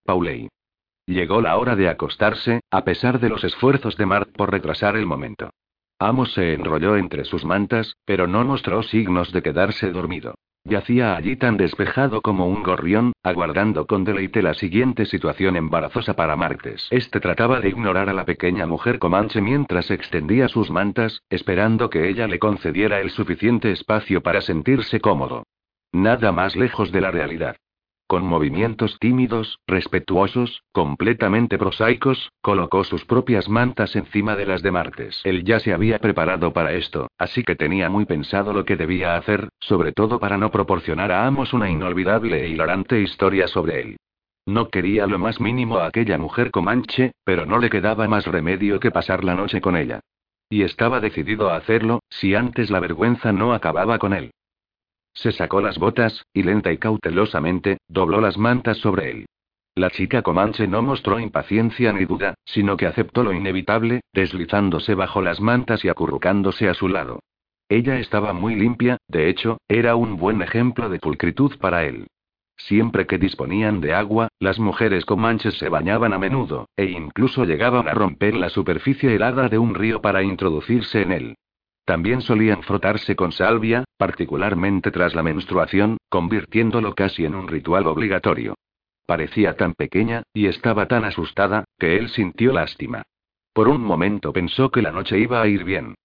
[0.05, 0.49] Pauley.
[1.07, 5.07] Llegó la hora de acostarse, a pesar de los esfuerzos de Mart por retrasar el
[5.07, 5.49] momento.
[5.97, 10.35] Amos se enrolló entre sus mantas, pero no mostró signos de quedarse dormido.
[10.65, 16.37] Yacía allí tan despejado como un gorrión, aguardando con deleite la siguiente situación embarazosa para
[16.37, 16.87] Martes.
[16.89, 22.07] Este trataba de ignorar a la pequeña mujer comanche mientras extendía sus mantas, esperando que
[22.07, 25.43] ella le concediera el suficiente espacio para sentirse cómodo.
[25.91, 27.57] Nada más lejos de la realidad.
[28.13, 35.19] Con movimientos tímidos, respetuosos, completamente prosaicos, colocó sus propias mantas encima de las de Martes.
[35.23, 39.15] Él ya se había preparado para esto, así que tenía muy pensado lo que debía
[39.15, 43.97] hacer, sobre todo para no proporcionar a Amos una inolvidable e hilarante historia sobre él.
[44.45, 48.79] No quería lo más mínimo a aquella mujer comanche, pero no le quedaba más remedio
[48.79, 50.01] que pasar la noche con ella.
[50.51, 54.29] Y estaba decidido a hacerlo, si antes la vergüenza no acababa con él.
[55.13, 59.25] Se sacó las botas, y lenta y cautelosamente, dobló las mantas sobre él.
[59.75, 65.21] La chica comanche no mostró impaciencia ni duda, sino que aceptó lo inevitable, deslizándose bajo
[65.21, 67.19] las mantas y acurrucándose a su lado.
[67.69, 72.07] Ella estaba muy limpia, de hecho, era un buen ejemplo de pulcritud para él.
[72.55, 77.87] Siempre que disponían de agua, las mujeres comanches se bañaban a menudo, e incluso llegaban
[77.87, 81.35] a romper la superficie helada de un río para introducirse en él.
[81.85, 88.55] También solían frotarse con salvia, particularmente tras la menstruación, convirtiéndolo casi en un ritual obligatorio.
[89.05, 93.03] Parecía tan pequeña, y estaba tan asustada, que él sintió lástima.
[93.53, 95.95] Por un momento pensó que la noche iba a ir bien.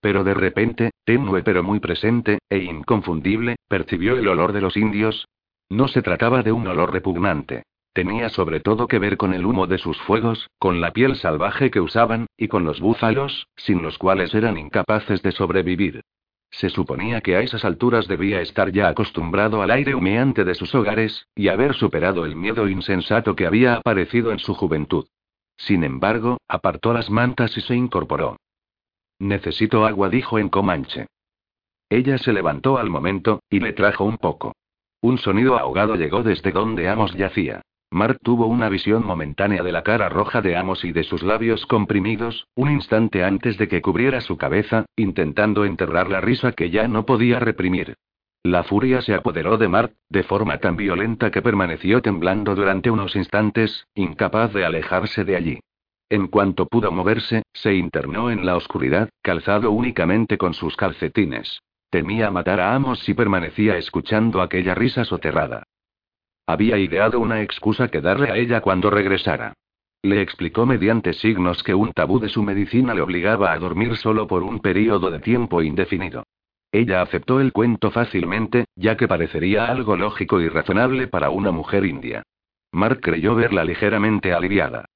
[0.00, 5.26] Pero de repente, tenue pero muy presente, e inconfundible, percibió el olor de los indios.
[5.70, 7.64] No se trataba de un olor repugnante.
[7.92, 11.70] Tenía sobre todo que ver con el humo de sus fuegos, con la piel salvaje
[11.70, 16.02] que usaban, y con los búfalos, sin los cuales eran incapaces de sobrevivir.
[16.50, 20.74] Se suponía que a esas alturas debía estar ya acostumbrado al aire humeante de sus
[20.74, 25.06] hogares, y haber superado el miedo insensato que había aparecido en su juventud.
[25.56, 28.36] Sin embargo, apartó las mantas y se incorporó.
[29.18, 31.06] Necesito agua, dijo en Comanche.
[31.90, 34.52] Ella se levantó al momento, y le trajo un poco.
[35.00, 37.62] Un sonido ahogado llegó desde donde Amos yacía.
[37.90, 41.64] Mark tuvo una visión momentánea de la cara roja de Amos y de sus labios
[41.64, 46.86] comprimidos, un instante antes de que cubriera su cabeza, intentando enterrar la risa que ya
[46.86, 47.96] no podía reprimir.
[48.42, 53.16] La furia se apoderó de Mark, de forma tan violenta que permaneció temblando durante unos
[53.16, 55.60] instantes, incapaz de alejarse de allí.
[56.10, 61.60] En cuanto pudo moverse, se internó en la oscuridad, calzado únicamente con sus calcetines.
[61.90, 65.64] Temía matar a Amos si permanecía escuchando aquella risa soterrada.
[66.48, 69.52] Había ideado una excusa que darle a ella cuando regresara.
[70.02, 74.26] Le explicó mediante signos que un tabú de su medicina le obligaba a dormir solo
[74.26, 76.24] por un período de tiempo indefinido.
[76.72, 81.84] Ella aceptó el cuento fácilmente, ya que parecería algo lógico y razonable para una mujer
[81.84, 82.22] india.
[82.72, 84.86] Mark creyó verla ligeramente aliviada.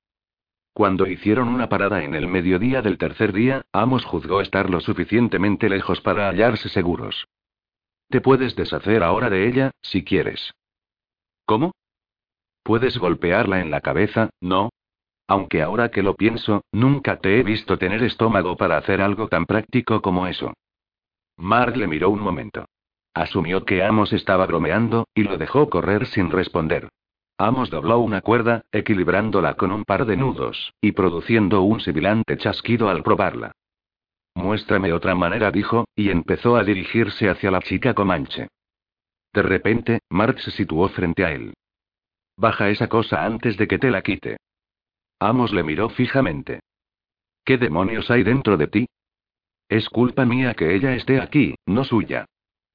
[0.72, 5.68] Cuando hicieron una parada en el mediodía del tercer día, Amos juzgó estar lo suficientemente
[5.68, 7.26] lejos para hallarse seguros.
[8.08, 10.54] Te puedes deshacer ahora de ella, si quieres.
[11.52, 11.72] ¿Cómo?
[12.62, 14.70] Puedes golpearla en la cabeza, ¿no?
[15.28, 19.44] Aunque ahora que lo pienso, nunca te he visto tener estómago para hacer algo tan
[19.44, 20.54] práctico como eso.
[21.36, 22.64] Mark le miró un momento.
[23.12, 26.88] Asumió que Amos estaba bromeando, y lo dejó correr sin responder.
[27.36, 32.88] Amos dobló una cuerda, equilibrándola con un par de nudos, y produciendo un sibilante chasquido
[32.88, 33.52] al probarla.
[34.34, 38.48] Muéstrame otra manera, dijo, y empezó a dirigirse hacia la chica comanche.
[39.32, 41.54] De repente, Mark se situó frente a él.
[42.36, 44.36] Baja esa cosa antes de que te la quite.
[45.18, 46.60] Amos le miró fijamente.
[47.44, 48.86] ¿Qué demonios hay dentro de ti?
[49.68, 52.26] Es culpa mía que ella esté aquí, no suya.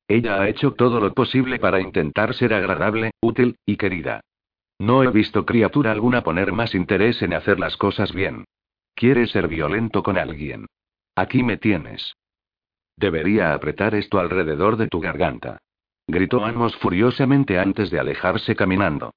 [0.07, 4.21] Ella ha hecho todo lo posible para intentar ser agradable, útil, y querida.
[4.79, 8.45] No he visto criatura alguna poner más interés en hacer las cosas bien.
[8.95, 10.67] Quieres ser violento con alguien.
[11.15, 12.15] Aquí me tienes.
[12.95, 15.59] Debería apretar esto alrededor de tu garganta.
[16.09, 19.13] Gritó Amos furiosamente antes de alejarse caminando.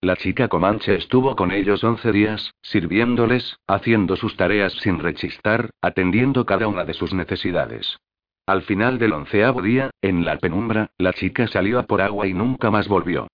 [0.00, 6.46] La chica Comanche estuvo con ellos once días, sirviéndoles, haciendo sus tareas sin rechistar, atendiendo
[6.46, 7.98] cada una de sus necesidades.
[8.46, 12.34] Al final del onceavo día, en la penumbra, la chica salió a por agua y
[12.34, 13.26] nunca más volvió.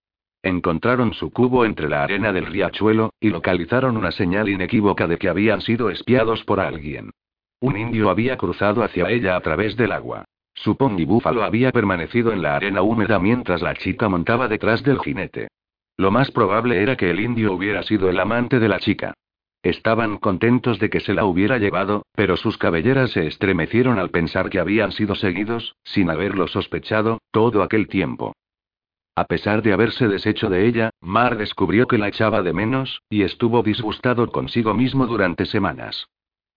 [0.43, 5.29] Encontraron su cubo entre la arena del riachuelo, y localizaron una señal inequívoca de que
[5.29, 7.11] habían sido espiados por alguien.
[7.61, 10.25] Un indio había cruzado hacia ella a través del agua.
[10.63, 14.99] Su pony búfalo había permanecido en la arena húmeda mientras la chica montaba detrás del
[14.99, 15.49] jinete.
[15.97, 19.15] Lo más probable era que el indio hubiera sido el amante de la chica.
[19.63, 24.51] Estaban contentos de que se la hubiera llevado, pero sus cabelleras se estremecieron al pensar
[24.51, 28.35] que habían sido seguidos, sin haberlo sospechado, todo aquel tiempo.
[29.17, 33.23] A pesar de haberse deshecho de ella, Mar descubrió que la echaba de menos, y
[33.23, 36.07] estuvo disgustado consigo mismo durante semanas.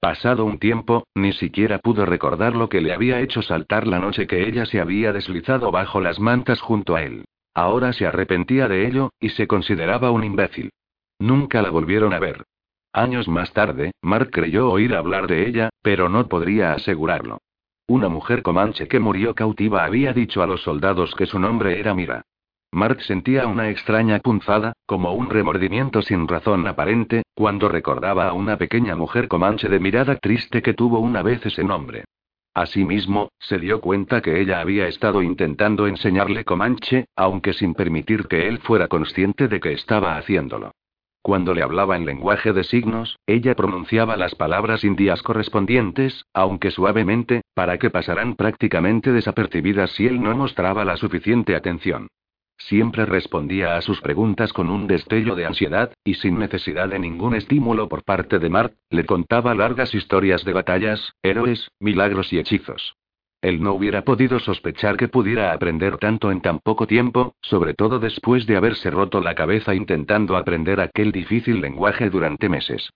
[0.03, 4.27] Pasado un tiempo, ni siquiera pudo recordar lo que le había hecho saltar la noche
[4.27, 7.23] que ella se había deslizado bajo las mantas junto a él.
[7.53, 10.71] Ahora se arrepentía de ello, y se consideraba un imbécil.
[11.19, 12.43] Nunca la volvieron a ver.
[12.91, 17.37] Años más tarde, Mark creyó oír hablar de ella, pero no podría asegurarlo.
[17.87, 21.93] Una mujer comanche que murió cautiva había dicho a los soldados que su nombre era
[21.93, 22.25] Mira.
[22.73, 28.57] Mark sentía una extraña punzada, como un remordimiento sin razón aparente, cuando recordaba a una
[28.57, 32.05] pequeña mujer comanche de mirada triste que tuvo una vez ese nombre.
[32.55, 38.47] Asimismo, se dio cuenta que ella había estado intentando enseñarle comanche, aunque sin permitir que
[38.47, 40.71] él fuera consciente de que estaba haciéndolo.
[41.21, 47.43] Cuando le hablaba en lenguaje de signos, ella pronunciaba las palabras indias correspondientes, aunque suavemente,
[47.53, 52.07] para que pasaran prácticamente desapercibidas si él no mostraba la suficiente atención.
[52.57, 57.35] Siempre respondía a sus preguntas con un destello de ansiedad, y sin necesidad de ningún
[57.35, 62.95] estímulo por parte de Mark, le contaba largas historias de batallas, héroes, milagros y hechizos.
[63.41, 67.99] Él no hubiera podido sospechar que pudiera aprender tanto en tan poco tiempo, sobre todo
[67.99, 72.89] después de haberse roto la cabeza intentando aprender aquel difícil lenguaje durante meses.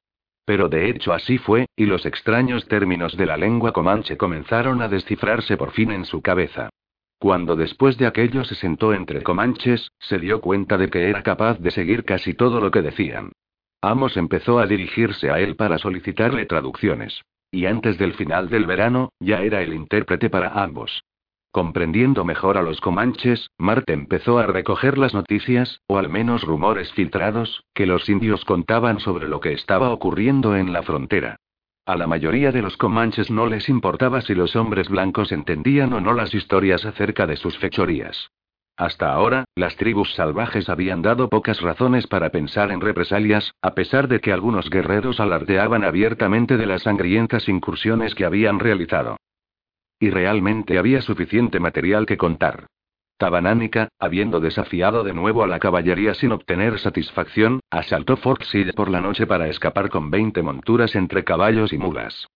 [0.45, 4.87] Pero de hecho así fue, y los extraños términos de la lengua comanche comenzaron a
[4.87, 6.69] descifrarse por fin en su cabeza.
[7.19, 11.59] Cuando después de aquello se sentó entre comanches, se dio cuenta de que era capaz
[11.59, 13.31] de seguir casi todo lo que decían.
[13.81, 17.21] Amos empezó a dirigirse a él para solicitarle traducciones.
[17.51, 21.03] Y antes del final del verano, ya era el intérprete para ambos.
[21.51, 26.91] Comprendiendo mejor a los comanches, Marte empezó a recoger las noticias, o al menos rumores
[26.91, 31.37] filtrados, que los indios contaban sobre lo que estaba ocurriendo en la frontera.
[31.87, 36.01] A la mayoría de los comanches no les importaba si los hombres blancos entendían o
[36.01, 38.29] no las historias acerca de sus fechorías.
[38.75, 44.09] Hasta ahora, las tribus salvajes habían dado pocas razones para pensar en represalias, a pesar
[44.09, 49.15] de que algunos guerreros alardeaban abiertamente de las sangrientas incursiones que habían realizado.
[49.97, 52.67] Y realmente había suficiente material que contar.
[53.17, 58.89] Tabanánica, habiendo desafiado de nuevo a la caballería sin obtener satisfacción, asaltó Fort Sill por
[58.89, 62.27] la noche para escapar con 20 monturas entre caballos y mulas.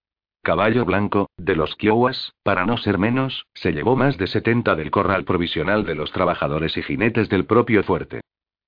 [0.44, 4.90] Caballo Blanco, de los Kiowas, para no ser menos, se llevó más de 70 del
[4.90, 8.22] corral provisional de los trabajadores y jinetes del propio fuerte.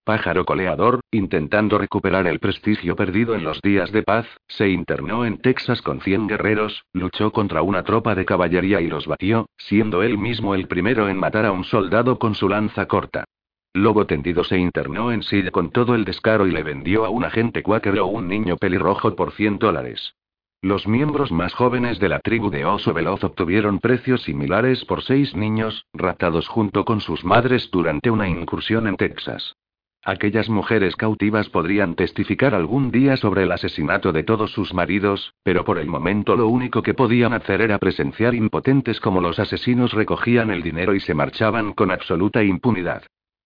[0.05, 5.37] Pájaro coleador, intentando recuperar el prestigio perdido en los días de paz, se internó en
[5.37, 10.17] Texas con 100 guerreros, luchó contra una tropa de caballería y los batió, siendo él
[10.17, 13.23] mismo el primero en matar a un soldado con su lanza corta.
[13.73, 17.23] Lobo tendido se internó en silla con todo el descaro y le vendió a un
[17.23, 20.15] agente cuáquero un niño pelirrojo por 100 dólares.
[20.61, 25.33] Los miembros más jóvenes de la tribu de Oso Veloz obtuvieron precios similares por seis
[25.33, 29.55] niños, raptados junto con sus madres durante una incursión en Texas.
[30.05, 35.63] Aquellas mujeres cautivas podrían testificar algún día sobre el asesinato de todos sus maridos, pero
[35.63, 40.51] por el momento lo único que podían hacer era presenciar impotentes como los asesinos recogían
[40.51, 43.03] el dinero y se marchaban con absoluta impunidad.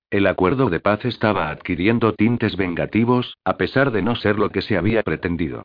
[0.10, 4.64] El acuerdo de paz estaba adquiriendo tintes vengativos, a pesar de no ser lo que
[4.64, 5.62] se había pretendido.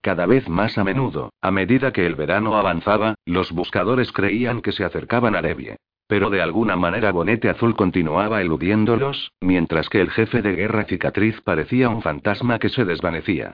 [0.00, 4.72] Cada vez más a menudo, a medida que el verano avanzaba, los buscadores creían que
[4.72, 5.76] se acercaban a Levie.
[6.10, 11.40] Pero de alguna manera Bonete Azul continuaba eludiéndolos, mientras que el jefe de guerra cicatriz
[11.40, 13.52] parecía un fantasma que se desvanecía.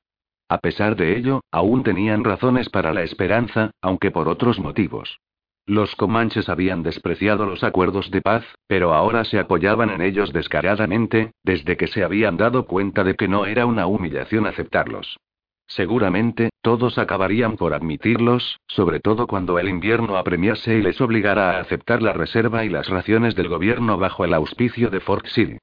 [0.49, 5.19] A pesar de ello, aún tenían razones para la esperanza, aunque por otros motivos.
[5.67, 11.33] Los comanches habían despreciado los acuerdos de paz, pero ahora se apoyaban en ellos descaradamente,
[11.43, 15.19] desde que se habían dado cuenta de que no era una humillación aceptarlos.
[15.67, 21.59] Seguramente, todos acabarían por admitirlos, sobre todo cuando el invierno apremiase y les obligara a
[21.59, 25.57] aceptar la reserva y las raciones del gobierno bajo el auspicio de Fort City.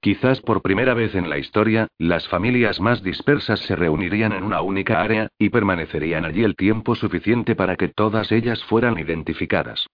[0.00, 4.62] Quizás por primera vez en la historia, las familias más dispersas se reunirían en una
[4.62, 9.86] única área, y permanecerían allí el tiempo suficiente para que todas ellas fueran identificadas.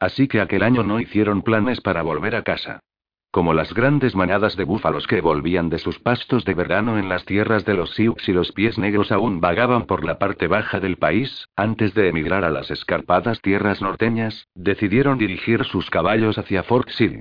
[0.00, 2.80] Así que aquel año no hicieron planes para volver a casa.
[3.30, 7.26] Como las grandes manadas de búfalos que volvían de sus pastos de verano en las
[7.26, 10.96] tierras de los Sioux y los pies negros aún vagaban por la parte baja del
[10.96, 16.88] país, antes de emigrar a las escarpadas tierras norteñas, decidieron dirigir sus caballos hacia Fort
[16.88, 17.20] City.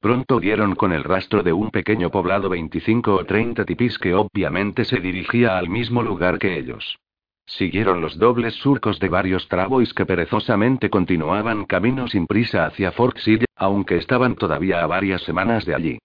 [0.00, 4.84] Pronto dieron con el rastro de un pequeño poblado 25 o 30 tipis que obviamente
[4.84, 6.98] se dirigía al mismo lugar que ellos.
[7.46, 13.18] Siguieron los dobles surcos de varios travois que perezosamente continuaban camino sin prisa hacia Fort
[13.18, 15.98] City, aunque estaban todavía a varias semanas de allí.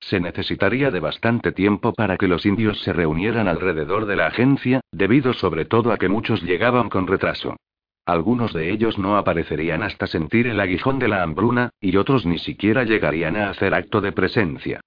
[0.00, 4.80] Se necesitaría de bastante tiempo para que los indios se reunieran alrededor de la agencia,
[4.92, 7.56] debido sobre todo a que muchos llegaban con retraso.
[8.04, 12.38] Algunos de ellos no aparecerían hasta sentir el aguijón de la hambruna, y otros ni
[12.38, 14.80] siquiera llegarían a hacer acto de presencia.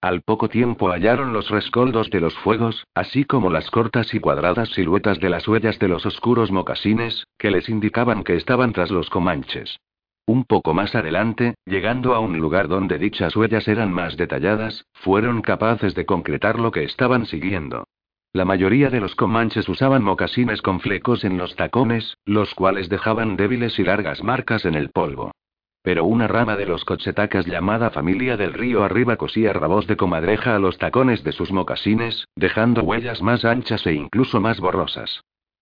[0.00, 4.68] Al poco tiempo hallaron los rescoldos de los fuegos, así como las cortas y cuadradas
[4.70, 9.10] siluetas de las huellas de los oscuros mocasines, que les indicaban que estaban tras los
[9.10, 9.78] comanches.
[10.26, 15.40] Un poco más adelante, llegando a un lugar donde dichas huellas eran más detalladas, fueron
[15.40, 17.84] capaces de concretar lo que estaban siguiendo.
[18.32, 23.36] La mayoría de los comanches usaban mocasines con flecos en los tacones, los cuales dejaban
[23.36, 25.32] débiles y largas marcas en el polvo.
[25.86, 30.56] Pero una rama de los cochetacas llamada familia del río arriba cosía rabos de comadreja
[30.56, 35.20] a los tacones de sus mocasines, dejando huellas más anchas e incluso más borrosas.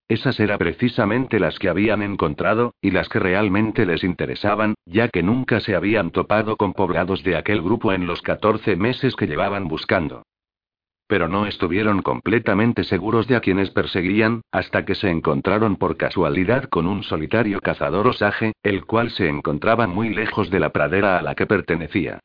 [0.08, 5.22] Esas eran precisamente las que habían encontrado, y las que realmente les interesaban, ya que
[5.22, 9.68] nunca se habían topado con poblados de aquel grupo en los 14 meses que llevaban
[9.68, 10.22] buscando.
[11.06, 16.64] Pero no estuvieron completamente seguros de a quienes perseguían, hasta que se encontraron por casualidad
[16.64, 21.22] con un solitario cazador osaje, el cual se encontraba muy lejos de la pradera a
[21.22, 22.20] la que pertenecía.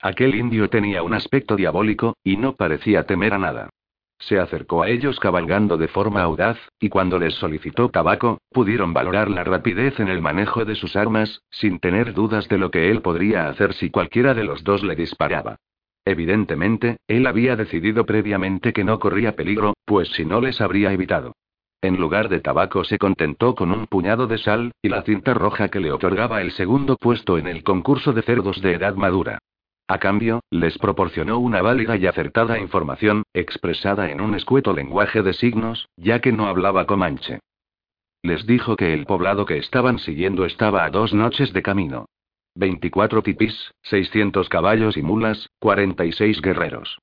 [0.00, 3.70] Aquel indio tenía un aspecto diabólico, y no parecía temer a nada.
[4.18, 9.28] Se acercó a ellos cabalgando de forma audaz, y cuando les solicitó tabaco, pudieron valorar
[9.30, 13.02] la rapidez en el manejo de sus armas, sin tener dudas de lo que él
[13.02, 15.56] podría hacer si cualquiera de los dos le disparaba.
[16.04, 21.34] Evidentemente, él había decidido previamente que no corría peligro, pues si no les habría evitado.
[21.80, 25.68] En lugar de tabaco se contentó con un puñado de sal, y la cinta roja
[25.68, 29.38] que le otorgaba el segundo puesto en el concurso de cerdos de edad madura.
[29.86, 35.34] A cambio, les proporcionó una válida y acertada información, expresada en un escueto lenguaje de
[35.34, 37.40] signos, ya que no hablaba comanche.
[38.22, 42.06] Les dijo que el poblado que estaban siguiendo estaba a dos noches de camino.
[42.54, 46.98] 24 tipis, 600 caballos y mulas, 46 guerreros.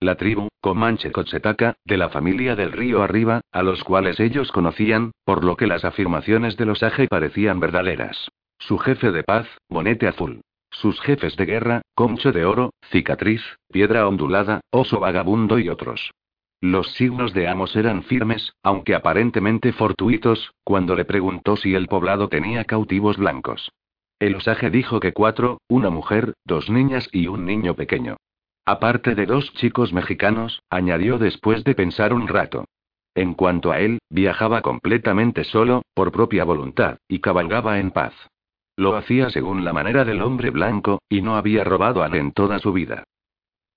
[0.00, 5.12] La tribu, Comanche Cochetaka, de la familia del río arriba, a los cuales ellos conocían,
[5.24, 8.28] por lo que las afirmaciones de los Aje parecían verdaderas.
[8.58, 10.42] Su jefe de paz, Bonete Azul.
[10.70, 13.42] Sus jefes de guerra, Concho de Oro, Cicatriz,
[13.72, 16.10] Piedra Ondulada, Oso Vagabundo y otros.
[16.60, 22.28] Los signos de Amos eran firmes, aunque aparentemente fortuitos, cuando le preguntó si el poblado
[22.28, 23.70] tenía cautivos blancos.
[24.18, 28.16] El osaje dijo que cuatro, una mujer, dos niñas y un niño pequeño.
[28.64, 32.64] Aparte de dos chicos mexicanos, añadió después de pensar un rato.
[33.14, 38.14] En cuanto a él, viajaba completamente solo, por propia voluntad, y cabalgaba en paz.
[38.76, 42.58] Lo hacía según la manera del hombre blanco, y no había robado a en toda
[42.58, 43.04] su vida.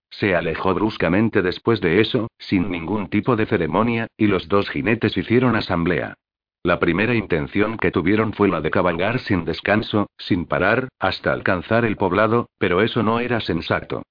[0.09, 5.15] Se alejó bruscamente después de eso, sin ningún tipo de ceremonia, y los dos jinetes
[5.15, 6.15] hicieron asamblea.
[6.61, 11.85] La primera intención que tuvieron fue la de cabalgar sin descanso, sin parar, hasta alcanzar
[11.85, 14.03] el poblado, pero eso no era sensato.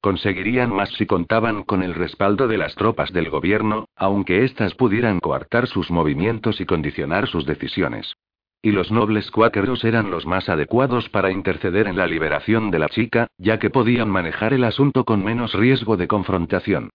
[0.00, 5.18] Conseguirían más si contaban con el respaldo de las tropas del gobierno, aunque éstas pudieran
[5.18, 8.14] coartar sus movimientos y condicionar sus decisiones.
[8.62, 12.88] Y los nobles cuáqueros eran los más adecuados para interceder en la liberación de la
[12.88, 16.90] chica, ya que podían manejar el asunto con menos riesgo de confrontación.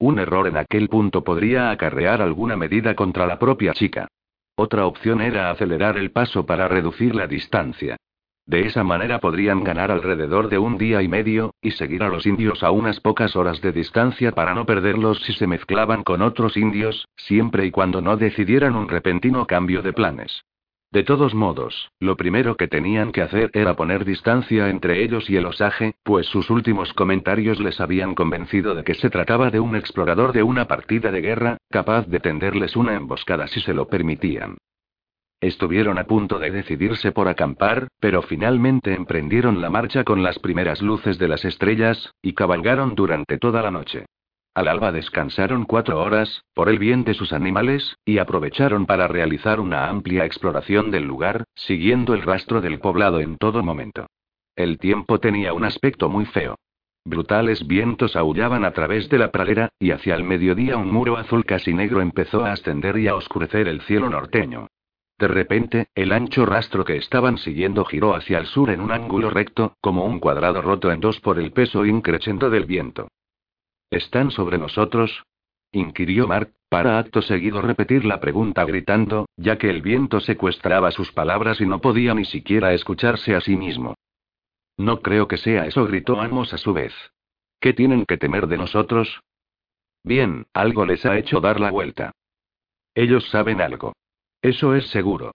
[0.00, 4.08] Un error en aquel punto podría acarrear alguna medida contra la propia chica.
[4.58, 7.96] Otra opción era acelerar el paso para reducir la distancia.
[8.46, 12.26] De esa manera podrían ganar alrededor de un día y medio, y seguir a los
[12.26, 16.56] indios a unas pocas horas de distancia para no perderlos si se mezclaban con otros
[16.56, 20.44] indios, siempre y cuando no decidieran un repentino cambio de planes.
[20.92, 25.36] De todos modos, lo primero que tenían que hacer era poner distancia entre ellos y
[25.36, 29.76] el osaje, pues sus últimos comentarios les habían convencido de que se trataba de un
[29.76, 34.56] explorador de una partida de guerra, capaz de tenderles una emboscada si se lo permitían.
[35.40, 40.80] Estuvieron a punto de decidirse por acampar, pero finalmente emprendieron la marcha con las primeras
[40.80, 44.06] luces de las estrellas, y cabalgaron durante toda la noche.
[44.56, 49.60] Al alba descansaron cuatro horas, por el bien de sus animales, y aprovecharon para realizar
[49.60, 54.06] una amplia exploración del lugar, siguiendo el rastro del poblado en todo momento.
[54.56, 56.54] El tiempo tenía un aspecto muy feo.
[57.04, 61.44] Brutales vientos aullaban a través de la pradera, y hacia el mediodía un muro azul
[61.44, 64.68] casi negro empezó a ascender y a oscurecer el cielo norteño.
[65.18, 69.28] De repente, el ancho rastro que estaban siguiendo giró hacia el sur en un ángulo
[69.28, 73.08] recto, como un cuadrado roto en dos por el peso increciendo del viento.
[73.90, 75.24] ¿Están sobre nosotros?
[75.72, 81.12] inquirió Mark, para acto seguido repetir la pregunta gritando, ya que el viento secuestraba sus
[81.12, 83.94] palabras y no podía ni siquiera escucharse a sí mismo.
[84.76, 86.92] No creo que sea eso, gritó Amos a su vez.
[87.60, 89.20] ¿Qué tienen que temer de nosotros?
[90.02, 92.12] Bien, algo les ha hecho dar la vuelta.
[92.94, 93.94] Ellos saben algo.
[94.42, 95.32] Eso es seguro.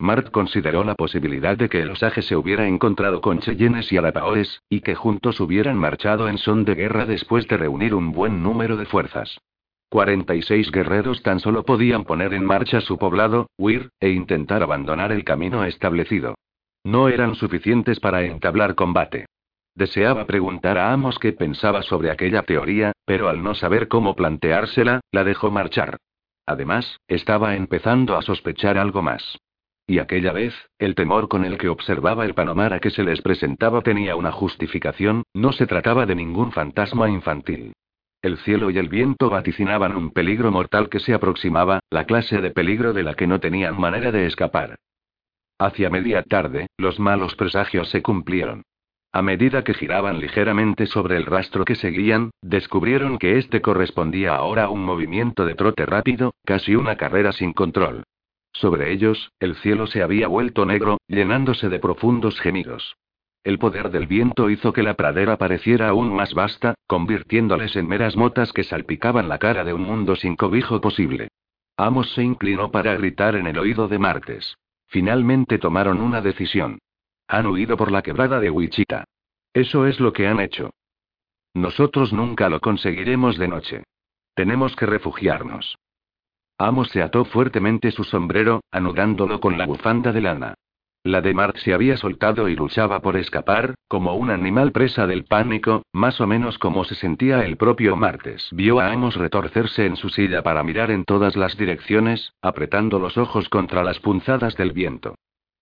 [0.00, 4.62] Mart consideró la posibilidad de que el Osage se hubiera encontrado con Cheyennes y Arapaoes,
[4.70, 8.78] y que juntos hubieran marchado en son de guerra después de reunir un buen número
[8.78, 9.38] de fuerzas.
[9.90, 15.22] 46 guerreros tan solo podían poner en marcha su poblado, huir, e intentar abandonar el
[15.22, 16.34] camino establecido.
[16.82, 19.26] No eran suficientes para entablar combate.
[19.74, 25.00] Deseaba preguntar a Amos qué pensaba sobre aquella teoría, pero al no saber cómo planteársela,
[25.12, 25.98] la dejó marchar.
[26.46, 29.38] Además, estaba empezando a sospechar algo más.
[29.90, 33.82] Y aquella vez, el temor con el que observaba el panorama que se les presentaba
[33.82, 37.72] tenía una justificación, no se trataba de ningún fantasma infantil.
[38.22, 42.52] El cielo y el viento vaticinaban un peligro mortal que se aproximaba, la clase de
[42.52, 44.76] peligro de la que no tenían manera de escapar.
[45.58, 48.62] Hacia media tarde, los malos presagios se cumplieron.
[49.10, 54.66] A medida que giraban ligeramente sobre el rastro que seguían, descubrieron que este correspondía ahora
[54.66, 58.04] a un movimiento de trote rápido, casi una carrera sin control.
[58.52, 62.96] Sobre ellos, el cielo se había vuelto negro, llenándose de profundos gemidos.
[63.42, 68.16] El poder del viento hizo que la pradera pareciera aún más vasta, convirtiéndoles en meras
[68.16, 71.28] motas que salpicaban la cara de un mundo sin cobijo posible.
[71.76, 74.56] Amos se inclinó para gritar en el oído de Martes.
[74.88, 76.78] Finalmente tomaron una decisión.
[77.28, 79.04] Han huido por la quebrada de Wichita.
[79.54, 80.70] Eso es lo que han hecho.
[81.54, 83.84] Nosotros nunca lo conseguiremos de noche.
[84.34, 85.78] Tenemos que refugiarnos.
[86.60, 90.54] Amos se ató fuertemente su sombrero, anudándolo con la bufanda de lana.
[91.02, 95.24] La de Mart se había soltado y luchaba por escapar, como un animal presa del
[95.24, 98.50] pánico, más o menos como se sentía el propio Martes.
[98.52, 103.16] Vio a Amos retorcerse en su silla para mirar en todas las direcciones, apretando los
[103.16, 105.14] ojos contra las punzadas del viento.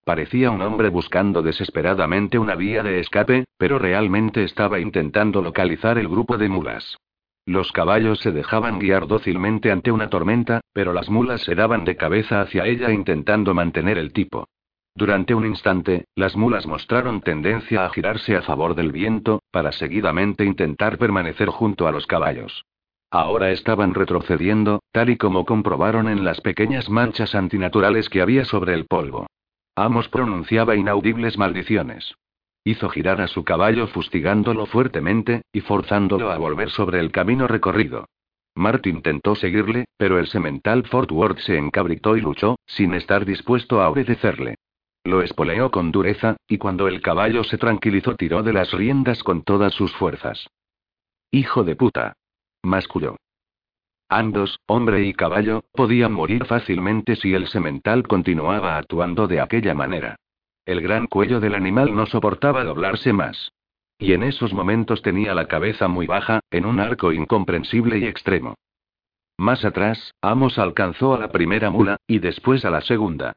[0.04, 6.08] Parecía un hombre buscando desesperadamente una vía de escape, pero realmente estaba intentando localizar el
[6.08, 6.96] grupo de mulas.
[7.48, 11.96] Los caballos se dejaban guiar dócilmente ante una tormenta, pero las mulas se daban de
[11.96, 14.46] cabeza hacia ella intentando mantener el tipo.
[14.94, 20.44] Durante un instante, las mulas mostraron tendencia a girarse a favor del viento, para seguidamente
[20.44, 22.66] intentar permanecer junto a los caballos.
[23.10, 28.74] Ahora estaban retrocediendo, tal y como comprobaron en las pequeñas manchas antinaturales que había sobre
[28.74, 29.26] el polvo.
[29.74, 32.14] Amos pronunciaba inaudibles maldiciones.
[32.68, 38.04] Hizo girar a su caballo fustigándolo fuertemente, y forzándolo a volver sobre el camino recorrido.
[38.56, 43.80] Mart intentó seguirle, pero el semental Fort Worth se encabritó y luchó, sin estar dispuesto
[43.80, 44.56] a obedecerle.
[45.02, 49.44] Lo espoleó con dureza, y cuando el caballo se tranquilizó tiró de las riendas con
[49.44, 50.46] todas sus fuerzas.
[51.30, 52.16] Hijo de puta.
[52.62, 53.16] Masculló.
[54.10, 60.18] Ambos, hombre y caballo, podían morir fácilmente si el semental continuaba actuando de aquella manera.
[60.68, 63.54] El gran cuello del animal no soportaba doblarse más.
[63.98, 68.54] Y en esos momentos tenía la cabeza muy baja, en un arco incomprensible y extremo.
[69.38, 73.32] Más atrás, Amos alcanzó a la primera mula, y después a la segunda.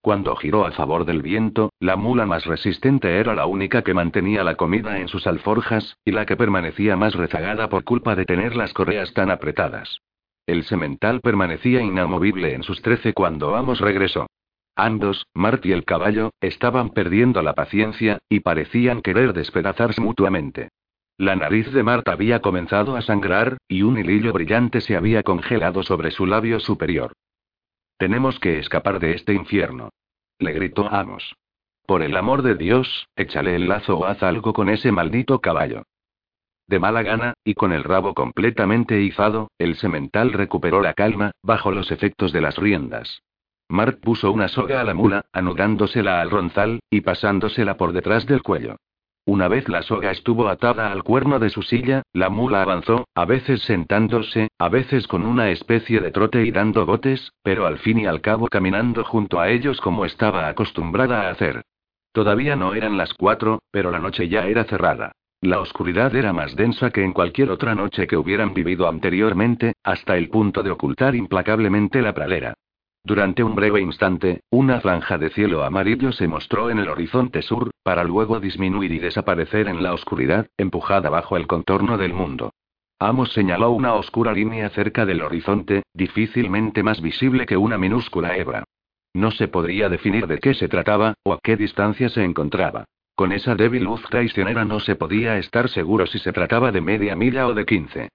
[0.00, 4.44] Cuando giró a favor del viento, la mula más resistente era la única que mantenía
[4.44, 8.54] la comida en sus alforjas, y la que permanecía más rezagada por culpa de tener
[8.54, 10.02] las correas tan apretadas.
[10.46, 14.28] El semental permanecía inamovible en sus trece cuando Amos regresó.
[14.76, 20.68] Ambos, Mart y el caballo, estaban perdiendo la paciencia, y parecían querer despedazarse mutuamente.
[21.16, 25.82] La nariz de Mart había comenzado a sangrar, y un hilillo brillante se había congelado
[25.82, 27.14] sobre su labio superior.
[27.96, 29.88] Tenemos que escapar de este infierno.
[30.38, 31.34] Le gritó Amos.
[31.86, 35.84] Por el amor de Dios, échale el lazo o haz algo con ese maldito caballo.
[36.66, 41.70] De mala gana, y con el rabo completamente izado, el semental recuperó la calma, bajo
[41.70, 43.22] los efectos de las riendas.
[43.68, 48.42] Mart puso una soga a la mula, anudándosela al ronzal, y pasándosela por detrás del
[48.42, 48.76] cuello.
[49.28, 53.24] Una vez la soga estuvo atada al cuerno de su silla, la mula avanzó, a
[53.24, 57.98] veces sentándose, a veces con una especie de trote y dando botes, pero al fin
[57.98, 61.62] y al cabo caminando junto a ellos como estaba acostumbrada a hacer.
[62.12, 65.10] Todavía no eran las cuatro, pero la noche ya era cerrada.
[65.40, 70.16] La oscuridad era más densa que en cualquier otra noche que hubieran vivido anteriormente, hasta
[70.16, 72.54] el punto de ocultar implacablemente la pradera.
[73.06, 77.70] Durante un breve instante, una franja de cielo amarillo se mostró en el horizonte sur,
[77.84, 82.50] para luego disminuir y desaparecer en la oscuridad, empujada bajo el contorno del mundo.
[82.98, 88.64] Amos señaló una oscura línea cerca del horizonte, difícilmente más visible que una minúscula hebra.
[89.14, 92.86] No se podría definir de qué se trataba, o a qué distancia se encontraba.
[93.14, 97.14] Con esa débil luz traicionera no se podía estar seguro si se trataba de media
[97.14, 98.08] milla o de quince.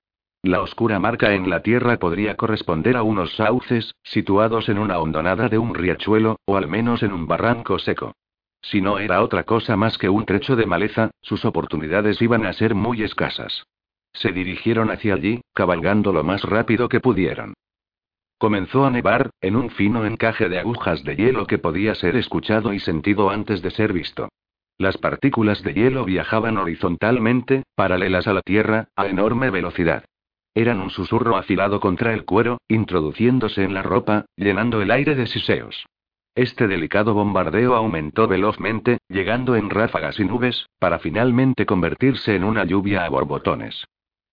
[0.44, 5.50] La oscura marca en la tierra podría corresponder a unos sauces, situados en una hondonada
[5.50, 8.14] de un riachuelo, o al menos en un barranco seco.
[8.60, 12.54] Si no era otra cosa más que un trecho de maleza, sus oportunidades iban a
[12.54, 13.66] ser muy escasas.
[14.14, 17.54] Se dirigieron hacia allí, cabalgando lo más rápido que pudieron.
[18.40, 22.74] Comenzó a nevar, en un fino encaje de agujas de hielo que podía ser escuchado
[22.74, 24.30] y sentido antes de ser visto.
[24.80, 30.06] Las partículas de hielo viajaban horizontalmente, paralelas a la Tierra, a enorme velocidad.
[30.54, 35.28] Eran un susurro afilado contra el cuero, introduciéndose en la ropa, llenando el aire de
[35.28, 35.86] siseos.
[36.36, 42.64] Este delicado bombardeo aumentó velozmente, llegando en ráfagas y nubes, para finalmente convertirse en una
[42.66, 43.86] lluvia a borbotones.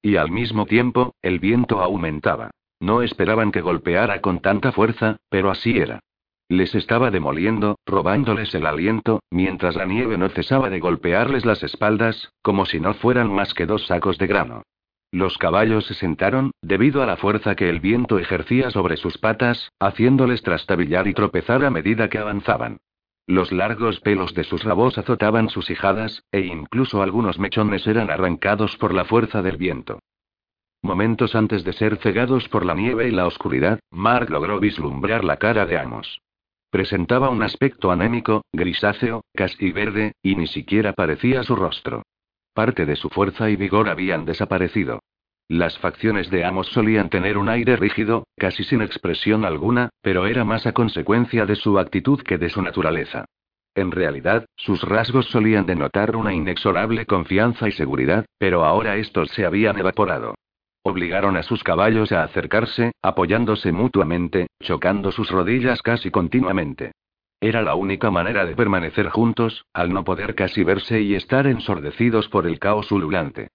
[0.03, 2.51] Y al mismo tiempo, el viento aumentaba.
[2.81, 6.01] No esperaban que golpeara con tanta fuerza, pero así era.
[6.49, 12.33] Les estaba demoliendo, robándoles el aliento, mientras la nieve no cesaba de golpearles las espaldas,
[12.43, 14.63] como si no fueran más que dos sacos de grano.
[15.11, 19.73] Los caballos se sentaron, debido a la fuerza que el viento ejercía sobre sus patas,
[19.81, 22.79] haciéndoles trastabillar y tropezar a medida que avanzaban.
[23.27, 28.77] Los largos pelos de sus rabos azotaban sus hijadas, e incluso algunos mechones eran arrancados
[28.77, 29.99] por la fuerza del viento.
[30.83, 35.37] Momentos antes de ser cegados por la nieve y la oscuridad, Mark logró vislumbrar la
[35.37, 36.21] cara de Amos.
[36.71, 42.03] Presentaba un aspecto anémico, grisáceo, casi verde, y ni siquiera parecía su rostro.
[42.59, 44.99] Parte de su fuerza y vigor habían desaparecido.
[45.47, 50.45] Las facciones de Amos solían tener un aire rígido, casi sin expresión alguna, pero era
[50.45, 53.27] más a consecuencia de su actitud que de su naturaleza.
[53.77, 59.47] En realidad, sus rasgos solían denotar una inexorable confianza y seguridad, pero ahora estos se
[59.47, 60.35] habían evaporado.
[60.83, 66.91] Obligaron a sus caballos a acercarse, apoyándose mutuamente, chocando sus rodillas casi continuamente.
[67.41, 72.29] Era la única manera de permanecer juntos, al no poder casi verse y estar ensordecidos
[72.29, 73.51] por el caos ululante.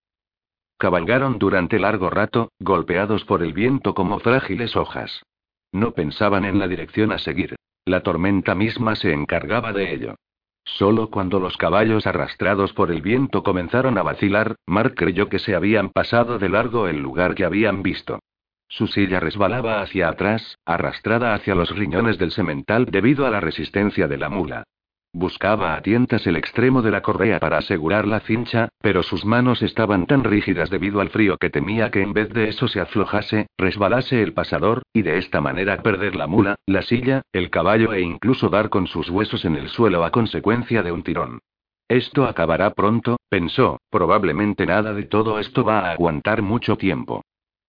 [0.77, 5.23] Cabalgaron durante largo rato, golpeados por el viento como frágiles hojas.
[5.71, 7.55] No pensaban en la dirección a seguir.
[7.85, 10.15] La tormenta misma se encargaba de ello.
[10.63, 15.55] Solo cuando los caballos arrastrados por el viento comenzaron a vacilar, Mark creyó que se
[15.55, 18.19] habían pasado de largo el lugar que habían visto.
[18.73, 24.07] Su silla resbalaba hacia atrás, arrastrada hacia los riñones del semental debido a la resistencia
[24.07, 24.63] de la mula.
[25.13, 29.61] Buscaba a tientas el extremo de la correa para asegurar la cincha, pero sus manos
[29.61, 33.45] estaban tan rígidas debido al frío que temía que en vez de eso se aflojase,
[33.59, 38.01] resbalase el pasador, y de esta manera perder la mula, la silla, el caballo e
[38.01, 41.41] incluso dar con sus huesos en el suelo a consecuencia de un tirón.
[41.87, 47.21] Esto acabará pronto, pensó, probablemente nada de todo esto va a aguantar mucho tiempo.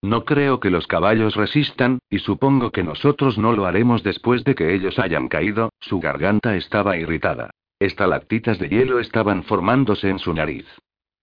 [0.05, 4.55] No creo que los caballos resistan, y supongo que nosotros no lo haremos después de
[4.55, 7.49] que ellos hayan caído, su garganta estaba irritada.
[7.79, 10.67] Estalactitas de hielo estaban formándose en su nariz.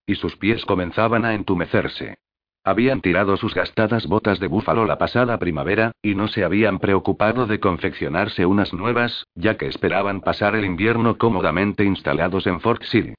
[0.07, 2.17] Y sus pies comenzaban a entumecerse.
[2.63, 7.45] Habían tirado sus gastadas botas de búfalo la pasada primavera, y no se habían preocupado
[7.45, 13.13] de confeccionarse unas nuevas, ya que esperaban pasar el invierno cómodamente instalados en Fort City.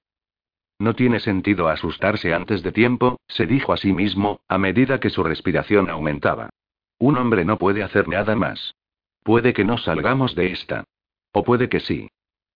[0.82, 5.10] No tiene sentido asustarse antes de tiempo, se dijo a sí mismo, a medida que
[5.10, 6.50] su respiración aumentaba.
[6.98, 8.74] Un hombre no puede hacer nada más.
[9.22, 10.82] Puede que no salgamos de esta.
[11.30, 12.08] O puede que sí.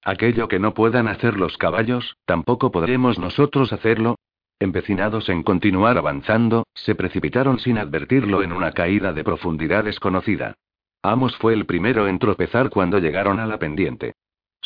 [0.03, 4.17] Aquello que no puedan hacer los caballos, tampoco podremos nosotros hacerlo.
[4.59, 10.57] Empecinados en continuar avanzando, se precipitaron sin advertirlo en una caída de profundidad desconocida.
[11.01, 14.15] Amos fue el primero en tropezar cuando llegaron a la pendiente.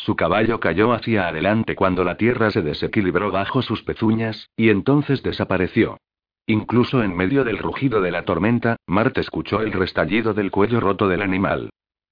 [0.03, 5.21] Su caballo cayó hacia adelante cuando la tierra se desequilibró bajo sus pezuñas, y entonces
[5.21, 5.97] desapareció.
[6.47, 11.07] Incluso en medio del rugido de la tormenta, Marte escuchó el restallido del cuello roto
[11.07, 11.69] del animal.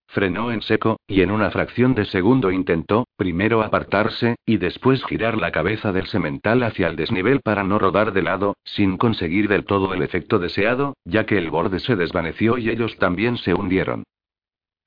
[0.08, 5.36] Frenó en seco, y en una fracción de segundo intentó, primero apartarse, y después girar
[5.36, 9.66] la cabeza del semental hacia el desnivel para no rodar de lado, sin conseguir del
[9.66, 14.04] todo el efecto deseado, ya que el borde se desvaneció y ellos también se hundieron.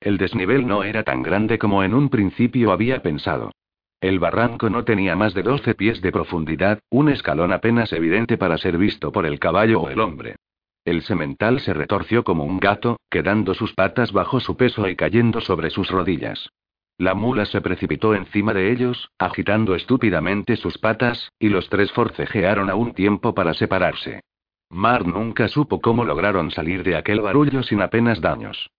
[0.03, 3.53] El desnivel no era tan grande como en un principio había pensado.
[4.01, 8.57] El barranco no tenía más de 12 pies de profundidad, un escalón apenas evidente para
[8.57, 10.35] ser visto por el caballo o el hombre.
[10.83, 15.39] El semental se retorció como un gato, quedando sus patas bajo su peso y cayendo
[15.39, 16.49] sobre sus rodillas.
[16.97, 22.69] La mula se precipitó encima de ellos, agitando estúpidamente sus patas, y los tres forcejearon
[22.69, 24.19] a un tiempo para separarse.
[24.69, 28.69] Mar nunca supo cómo lograron salir de aquel barullo sin apenas daños.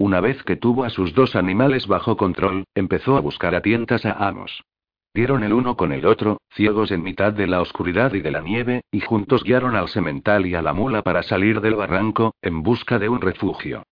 [0.00, 4.06] Una vez que tuvo a sus dos animales bajo control, empezó a buscar a tientas
[4.06, 4.64] a Amos.
[5.12, 8.40] Dieron el uno con el otro, ciegos en mitad de la oscuridad y de la
[8.40, 12.62] nieve, y juntos guiaron al semental y a la mula para salir del barranco, en
[12.62, 13.82] busca de un refugio.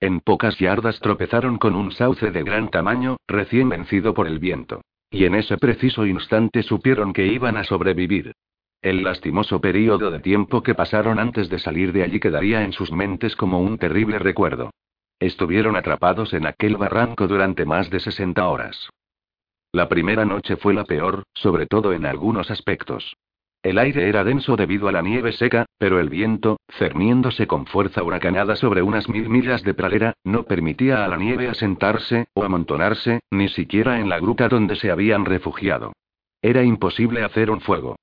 [0.00, 4.80] En pocas yardas tropezaron con un sauce de gran tamaño, recién vencido por el viento.
[5.10, 8.32] Y en ese preciso instante supieron que iban a sobrevivir.
[8.80, 12.90] El lastimoso período de tiempo que pasaron antes de salir de allí quedaría en sus
[12.90, 14.70] mentes como un terrible recuerdo.
[15.20, 18.88] Estuvieron atrapados en aquel barranco durante más de 60 horas.
[19.72, 23.16] La primera noche fue la peor, sobre todo en algunos aspectos.
[23.62, 28.04] El aire era denso debido a la nieve seca, pero el viento, cerniéndose con fuerza
[28.04, 33.20] huracanada sobre unas mil millas de pradera, no permitía a la nieve asentarse, o amontonarse,
[33.32, 35.92] ni siquiera en la gruta donde se habían refugiado.
[36.40, 37.96] Era imposible hacer un fuego.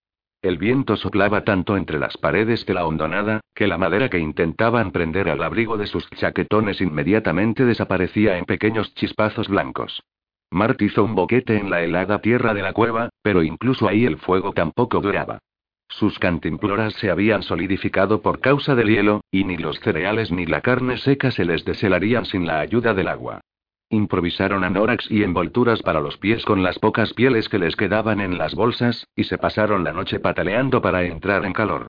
[0.46, 4.92] El viento soplaba tanto entre las paredes de la hondonada, que la madera que intentaban
[4.92, 10.04] prender al abrigo de sus chaquetones inmediatamente desaparecía en pequeños chispazos blancos.
[10.52, 14.18] Mart hizo un boquete en la helada tierra de la cueva, pero incluso ahí el
[14.18, 15.40] fuego tampoco duraba.
[15.88, 20.62] Sus cantimploras se habían solidificado por causa del hielo, y ni los cereales ni la
[20.62, 23.42] carne seca se les deshelarían sin la ayuda del agua.
[23.90, 28.38] Improvisaron anórax y envolturas para los pies con las pocas pieles que les quedaban en
[28.38, 31.88] las bolsas, y se pasaron la noche pataleando para entrar en calor.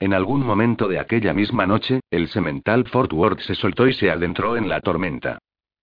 [0.00, 4.10] En algún momento de aquella misma noche, el semental Fort Worth se soltó y se
[4.10, 5.38] adentró en la tormenta.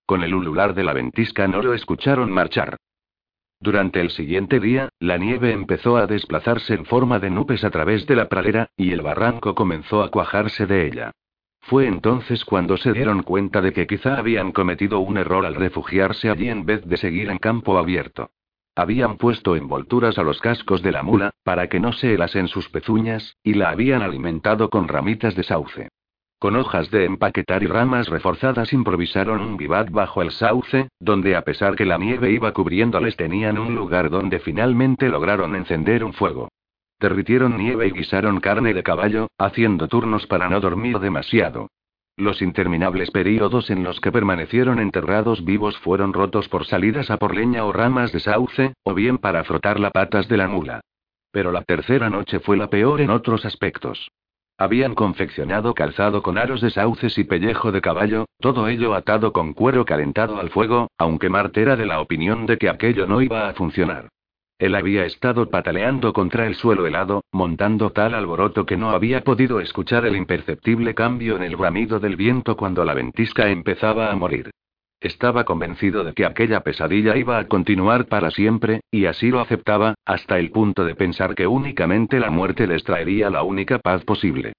[0.06, 2.76] Con el ulular de la ventisca no lo escucharon marchar.
[3.62, 8.06] Durante el siguiente día, la nieve empezó a desplazarse en forma de nubes a través
[8.06, 11.12] de la pradera, y el barranco comenzó a cuajarse de ella.
[11.61, 16.29] Fue entonces cuando se dieron cuenta de que quizá habían cometido un error al refugiarse
[16.29, 18.31] allí en vez de seguir en campo abierto.
[18.75, 22.69] Habían puesto envolturas a los cascos de la mula, para que no se helasen sus
[22.69, 25.89] pezuñas, y la habían alimentado con ramitas de sauce.
[26.39, 31.43] Con hojas de empaquetar y ramas reforzadas improvisaron un vivat bajo el sauce, donde a
[31.43, 36.49] pesar que la nieve iba cubriéndoles tenían un lugar donde finalmente lograron encender un fuego.
[37.02, 41.68] Derritieron nieve y guisaron carne de caballo, haciendo turnos para no dormir demasiado.
[42.15, 47.36] Los interminables períodos en los que permanecieron enterrados vivos fueron rotos por salidas a por
[47.36, 50.82] leña o ramas de sauce, o bien para frotar las patas de la mula.
[51.32, 54.11] Pero la tercera noche fue la peor en otros aspectos.
[54.60, 59.53] Habían confeccionado calzado con aros de sauces y pellejo de caballo, todo ello atado con
[59.53, 63.49] cuero calentado al fuego, aunque Mart era de la opinión de que aquello no iba
[63.49, 64.10] a funcionar.
[64.61, 69.59] Él había estado pataleando contra el suelo helado, montando tal alboroto que no había podido
[69.59, 74.51] escuchar el imperceptible cambio en el bramido del viento cuando la ventisca empezaba a morir.
[74.99, 79.95] Estaba convencido de que aquella pesadilla iba a continuar para siempre, y así lo aceptaba,
[80.05, 84.53] hasta el punto de pensar que únicamente la muerte les traería la única paz posible.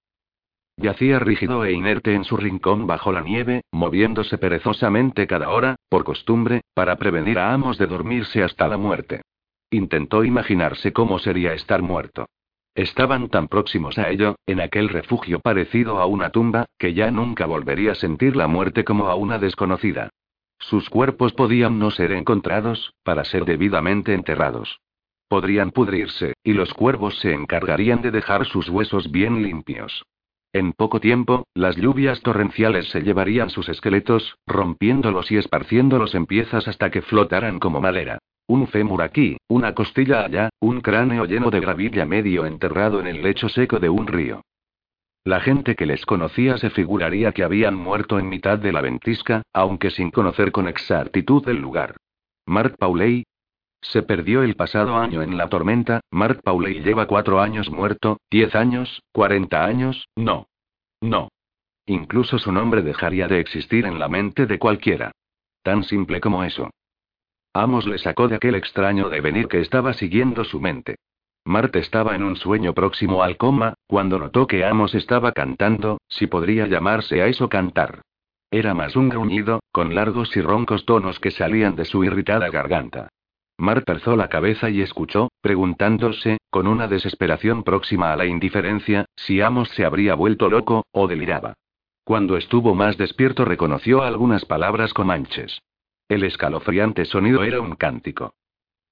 [0.79, 6.03] Yacía rígido e inerte en su rincón bajo la nieve, moviéndose perezosamente cada hora, por
[6.03, 9.23] costumbre, para prevenir a Amos de dormirse hasta la muerte.
[9.73, 12.27] Intentó imaginarse cómo sería estar muerto.
[12.75, 17.47] Estaban tan próximos a ello, en aquel refugio parecido a una tumba, que ya nunca
[17.47, 20.11] volvería a sentir la muerte como a una desconocida.
[20.59, 24.79] Sus cuerpos podían no ser encontrados, para ser debidamente enterrados.
[25.27, 30.05] Podrían pudrirse, y los cuervos se encargarían de dejar sus huesos bien limpios.
[30.53, 36.69] En poco tiempo, las lluvias torrenciales se llevarían sus esqueletos, rompiéndolos y esparciéndolos en piezas
[36.69, 38.19] hasta que flotaran como madera.
[38.53, 43.23] Un fémur aquí, una costilla allá, un cráneo lleno de gravilla medio enterrado en el
[43.23, 44.43] lecho seco de un río.
[45.25, 49.41] La gente que les conocía se figuraría que habían muerto en mitad de la ventisca,
[49.55, 51.97] aunque sin conocer con exactitud el lugar.
[52.45, 53.25] Mark Pauley.
[53.81, 58.55] Se perdió el pasado año en la tormenta, Mark Pauley lleva cuatro años muerto, diez
[58.55, 60.47] años, cuarenta años, no.
[61.01, 61.31] No.
[61.87, 65.11] Incluso su nombre dejaría de existir en la mente de cualquiera.
[65.63, 66.69] Tan simple como eso.
[67.55, 70.97] Amos le sacó de aquel extraño devenir que estaba siguiendo su mente.
[71.45, 76.27] Marte estaba en un sueño próximo al coma, cuando notó que Amos estaba cantando, si
[76.29, 78.01] podría llamarse a eso cantar.
[78.51, 83.09] Era más un gruñido, con largos y roncos tonos que salían de su irritada garganta.
[83.59, 89.41] Mart alzó la cabeza y escuchó, preguntándose, con una desesperación próxima a la indiferencia, si
[89.41, 91.55] Amos se habría vuelto loco, o deliraba.
[92.05, 95.61] Cuando estuvo más despierto reconoció algunas palabras comanches.
[96.13, 98.35] El escalofriante sonido era un cántico.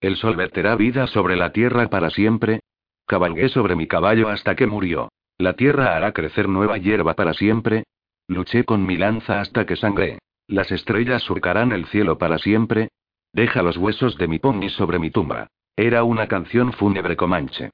[0.01, 2.61] El sol verterá vida sobre la tierra para siempre.
[3.07, 5.11] Cabalgué sobre mi caballo hasta que murió.
[5.37, 7.85] La tierra hará crecer nueva hierba para siempre.
[8.27, 10.19] Luché con mi lanza hasta que sangré.
[10.47, 12.89] Las estrellas surcarán el cielo para siempre.
[13.35, 15.49] Deja los huesos de mi pony sobre mi tumba.
[15.77, 17.69] Era una canción fúnebre comanche.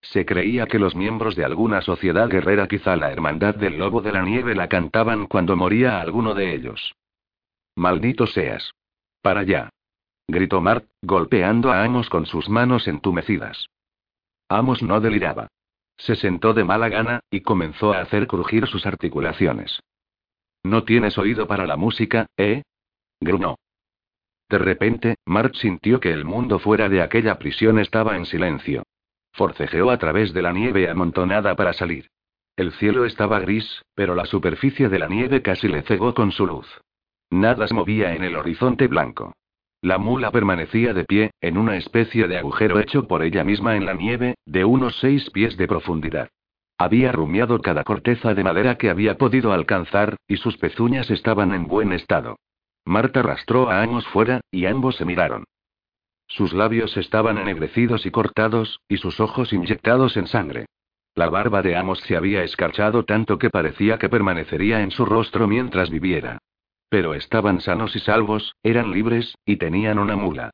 [0.00, 4.12] Se creía que los miembros de alguna sociedad guerrera, quizá la Hermandad del Lobo de
[4.12, 6.94] la Nieve, la cantaban cuando moría alguno de ellos.
[7.74, 8.72] Maldito seas.
[9.22, 9.70] Para allá.
[10.28, 13.66] Gritó Mart, golpeando a Amos con sus manos entumecidas.
[14.48, 15.48] Amos no deliraba.
[15.96, 19.80] Se sentó de mala gana, y comenzó a hacer crujir sus articulaciones.
[20.64, 22.62] ¿No tienes oído para la música, eh?
[23.20, 23.56] Grunó.
[24.48, 28.82] De repente, Mart sintió que el mundo fuera de aquella prisión estaba en silencio.
[29.32, 32.08] Forcejeó a través de la nieve amontonada para salir.
[32.56, 36.46] El cielo estaba gris, pero la superficie de la nieve casi le cegó con su
[36.46, 36.66] luz.
[37.32, 39.32] Nada se movía en el horizonte blanco.
[39.80, 43.86] La mula permanecía de pie, en una especie de agujero hecho por ella misma en
[43.86, 46.28] la nieve, de unos seis pies de profundidad.
[46.76, 51.68] Había rumiado cada corteza de madera que había podido alcanzar, y sus pezuñas estaban en
[51.68, 52.36] buen estado.
[52.84, 55.44] Marta arrastró a Amos fuera, y ambos se miraron.
[56.26, 60.66] Sus labios estaban ennegrecidos y cortados, y sus ojos inyectados en sangre.
[61.14, 65.48] La barba de Amos se había escarchado tanto que parecía que permanecería en su rostro
[65.48, 66.38] mientras viviera.
[66.92, 70.50] Pero estaban sanos y salvos, eran libres, y tenían una mula.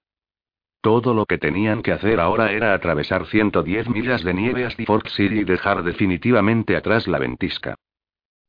[0.81, 5.09] Todo lo que tenían que hacer ahora era atravesar 110 millas de nieve hasta Fort
[5.09, 7.75] City y dejar definitivamente atrás la ventisca.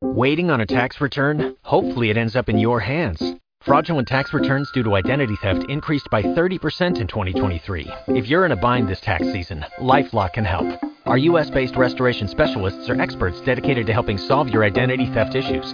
[0.03, 1.55] Waiting on a tax return?
[1.63, 3.23] Hopefully it ends up in your hands.
[3.61, 7.87] Fraudulent tax returns due to identity theft increased by 30% in 2023.
[8.09, 10.67] If you're in a bind this tax season, LifeLock can help.
[11.07, 15.73] Our US based restoration specialists are experts dedicated to helping solve your identity theft issues.